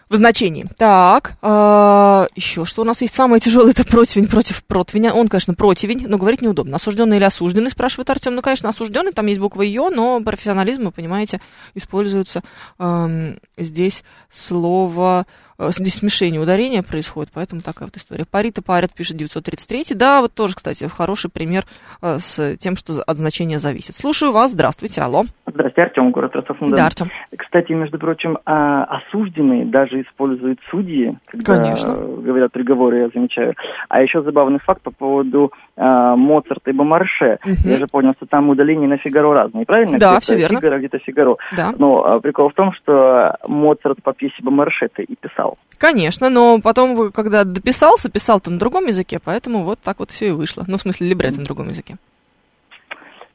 [0.10, 0.68] в значении.
[0.78, 3.16] Так, а, еще что у нас есть?
[3.16, 5.14] Самое тяжелое это противень против противня.
[5.14, 6.76] Он, конечно, противень, но говорить неудобно.
[6.76, 8.36] Осужденный или осужденный, спрашивает Артем.
[8.36, 11.42] Ну, конечно, осужденный, там есть буква Ё, но профессионализм, вы понимаете,
[11.74, 12.44] используется
[12.80, 18.26] эм, здесь слово э, здесь смешение ударения происходит, поэтому такая вот история.
[18.30, 19.96] Парит и парят, пишет 933.
[19.96, 21.64] Да, вот тоже, кстати, хороший пример
[22.02, 23.96] э, с тем, что от значения зависит.
[23.96, 25.24] Слушаю вас, здравствуйте, алло.
[25.48, 27.10] Здравствуйте, Артем, город ростов Да, Артем.
[27.38, 31.94] Кстати, между прочим, а, осужденные даже используют судьи, когда Конечно.
[31.94, 33.54] говорят приговоры, я замечаю.
[33.88, 37.38] А еще забавный факт по поводу а, Моцарта и Бомарше.
[37.46, 37.70] Мгм.
[37.70, 39.98] Я же понял, что там удаления на Фигаро разные, правильно?
[40.00, 40.58] Да, Где-то всё верно.
[40.58, 41.38] Фигаро, где-то Фигаро.
[41.56, 41.74] Да.
[41.78, 45.45] Но а, прикол в том, что Моцарт по пьесе Бомарше-то и писал.
[45.78, 50.32] Конечно, но потом, когда дописался, писал-то на другом языке, поэтому вот так вот все и
[50.32, 50.64] вышло.
[50.68, 51.98] Ну, в смысле, либретто на другом языке.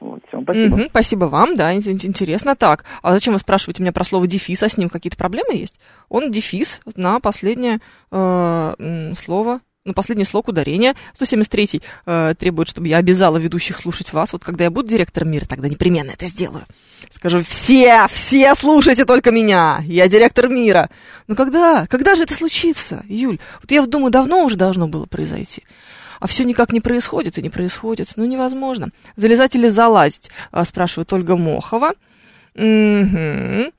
[0.01, 0.77] Вот, всё, спасибо.
[0.77, 2.57] Мгм, спасибо вам, да, ин- ин- интересно.
[2.57, 5.79] Так, а зачем вы спрашиваете меня про слово дефис, а с ним какие-то проблемы есть?
[6.09, 7.81] Он дефис на последнее
[8.11, 10.95] э, слово, на последний слог ударения.
[11.14, 14.33] 173 э, требует, чтобы я обязала ведущих слушать вас.
[14.33, 16.66] Вот когда я буду директором мира, тогда непременно это сделаю.
[17.11, 20.91] Скажу, все, все слушайте только меня, я директор мира.
[21.28, 23.39] Ну когда, когда же это случится, Юль?
[23.62, 25.64] Вот я думаю, давно уже должно было произойти.
[26.20, 28.12] А все никак не происходит и не происходит.
[28.16, 28.91] Ну, невозможно.
[29.16, 31.93] Залезать или залазить, а, спрашивает Ольга Мохова.
[32.55, 33.72] Угу.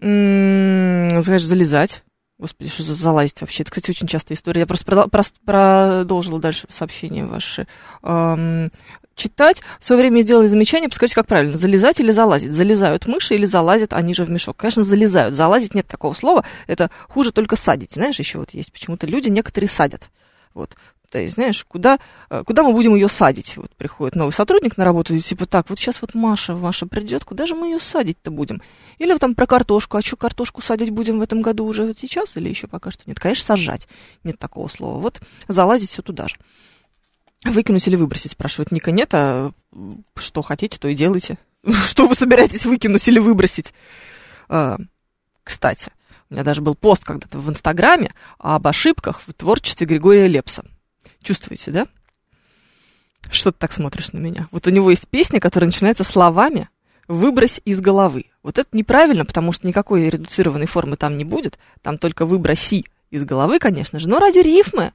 [0.00, 2.02] Знаешь, залезать.
[2.38, 3.62] Господи, что за залазить вообще?
[3.62, 4.60] Это, кстати, очень частая история.
[4.60, 7.66] Я просто продол- прос- продолжила дальше сообщения ваши
[8.02, 8.70] эм,
[9.14, 9.62] читать.
[9.80, 12.52] В свое время сделали замечание, подскажите, как правильно, залезать или залазить?
[12.52, 14.56] Залезают мыши или залазят они же в мешок?
[14.58, 15.34] Конечно, залезают.
[15.34, 16.44] Залазить нет такого слова.
[16.66, 17.92] Это хуже только садить.
[17.92, 20.10] Знаешь, еще вот есть почему-то люди, некоторые садят.
[20.52, 20.76] Вот.
[21.10, 21.98] То есть, знаешь, куда,
[22.30, 23.56] э, куда мы будем ее садить?
[23.56, 27.24] Вот приходит новый сотрудник на работу, и типа так, вот сейчас вот Маша ваша придет,
[27.24, 28.60] куда же мы ее садить-то будем?
[28.98, 32.36] Или там про картошку, а что картошку садить будем в этом году уже вот сейчас
[32.36, 33.20] или еще пока что нет?
[33.20, 33.88] Конечно, сажать.
[34.24, 34.98] Нет такого слова.
[34.98, 36.36] Вот залазить все туда же.
[37.44, 38.90] Выкинуть или выбросить, спрашивает Ника.
[38.90, 39.52] Нет, а
[40.16, 41.38] что хотите, то и делайте.
[41.86, 43.74] Что вы собираетесь выкинуть или выбросить?
[44.48, 44.76] А,
[45.42, 45.90] Кстати,
[46.30, 50.64] у меня даже был пост когда-то в Инстаграме об ошибках в творчестве Григория Лепса.
[51.26, 51.88] Чувствуете, да?
[53.32, 54.46] Что ты так смотришь на меня?
[54.52, 56.68] Вот у него есть песня, которая начинается словами
[57.08, 58.26] «выбрось из головы».
[58.44, 61.58] Вот это неправильно, потому что никакой редуцированной формы там не будет.
[61.82, 64.08] Там только «выброси из головы», конечно же.
[64.08, 64.92] Но ради рифмы,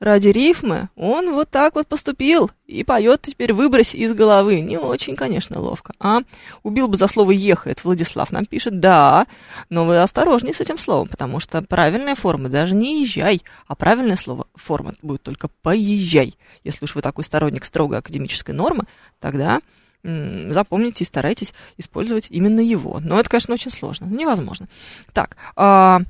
[0.00, 4.60] ради рифмы он вот так вот поступил и поет теперь «выбрось из головы».
[4.60, 5.94] Не очень, конечно, ловко.
[5.98, 6.20] А
[6.62, 8.80] убил бы за слово «ехает» Владислав нам пишет.
[8.80, 9.26] Да,
[9.70, 14.16] но вы осторожнее с этим словом, потому что правильная форма даже не «езжай», а правильное
[14.16, 16.36] слово форма будет только «поезжай».
[16.64, 18.84] Если уж вы такой сторонник строго академической нормы,
[19.20, 19.60] тогда
[20.04, 23.00] запомните и старайтесь использовать именно его.
[23.00, 24.68] Но это, конечно, очень сложно, невозможно.
[25.12, 26.00] Так, а,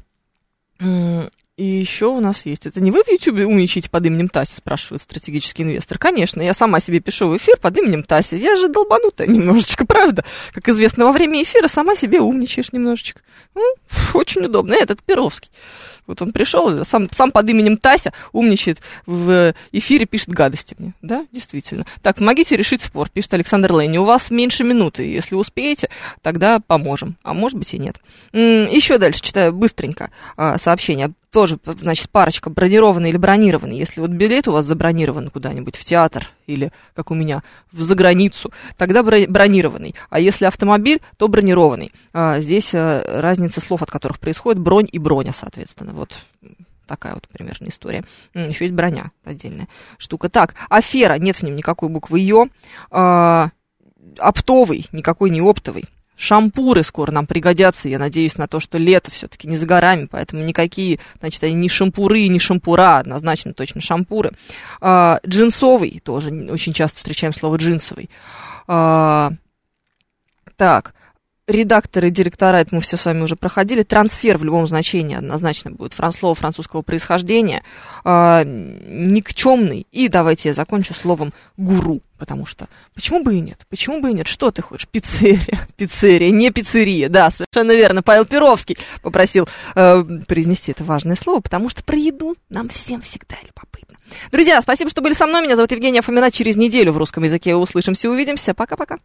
[1.58, 2.66] и еще у нас есть.
[2.66, 5.98] Это не вы в Ютубе умничаете под именем Тася, спрашивает стратегический инвестор.
[5.98, 8.36] Конечно, я сама себе пишу в эфир под именем Тася.
[8.36, 10.24] Я же долбанутая немножечко, правда?
[10.52, 13.22] Как известно, во время эфира сама себе умничаешь немножечко.
[13.56, 13.74] Ну,
[14.14, 14.74] очень удобно.
[14.74, 15.50] Этот Перовский.
[16.06, 20.94] Вот он пришел, сам, сам под именем Тася умничает в эфире, пишет гадости мне.
[21.02, 21.86] Да, действительно.
[22.02, 23.98] Так, помогите решить спор, пишет Александр Лейни.
[23.98, 25.02] У вас меньше минуты.
[25.02, 25.90] Если успеете,
[26.22, 27.18] тогда поможем.
[27.24, 27.96] А может быть и нет.
[28.32, 31.12] Еще дальше читаю быстренько а, сообщение.
[31.30, 33.76] Тоже, значит, парочка, бронированный или бронированный.
[33.76, 38.50] Если вот билет у вас забронирован куда-нибудь в театр или, как у меня, в заграницу,
[38.78, 39.94] тогда бро- бронированный.
[40.08, 41.92] А если автомобиль, то бронированный.
[42.14, 45.92] А, здесь а, разница слов, от которых происходит бронь и броня, соответственно.
[45.92, 46.16] Вот
[46.86, 48.04] такая вот примерно история.
[48.34, 49.68] Еще есть броня отдельная
[49.98, 50.30] штука.
[50.30, 52.48] Так, афера, нет в нем никакой буквы Ё.
[52.90, 53.50] А,
[54.18, 55.84] оптовый, никакой не оптовый.
[56.18, 60.42] Шампуры скоро нам пригодятся, я надеюсь на то, что лето все-таки не за горами, поэтому
[60.42, 64.32] никакие, значит, они не шампуры, не шампура, однозначно точно шампуры.
[64.80, 68.10] А, джинсовый, тоже очень часто встречаем слово джинсовый.
[68.66, 69.30] А,
[70.56, 70.92] так,
[71.46, 73.84] редакторы, директора, это мы все с вами уже проходили.
[73.84, 77.62] Трансфер в любом значении однозначно будет слово французского происхождения.
[78.02, 79.86] А, никчемный.
[79.92, 82.00] И давайте я закончу словом гуру.
[82.18, 83.64] Потому что почему бы и нет?
[83.68, 84.26] Почему бы и нет?
[84.26, 84.88] Что ты хочешь?
[84.88, 85.68] Пиццерия.
[85.76, 87.08] Пиццерия, не пиццерия.
[87.08, 88.02] Да, совершенно верно.
[88.02, 93.36] Павел Перовский попросил э, произнести это важное слово, потому что про еду нам всем всегда
[93.42, 93.96] любопытно.
[94.32, 95.42] Друзья, спасибо, что были со мной.
[95.42, 96.30] Меня зовут Евгения Фомина.
[96.30, 98.54] Через неделю в русском языке услышимся, увидимся.
[98.54, 98.98] Пока-пока.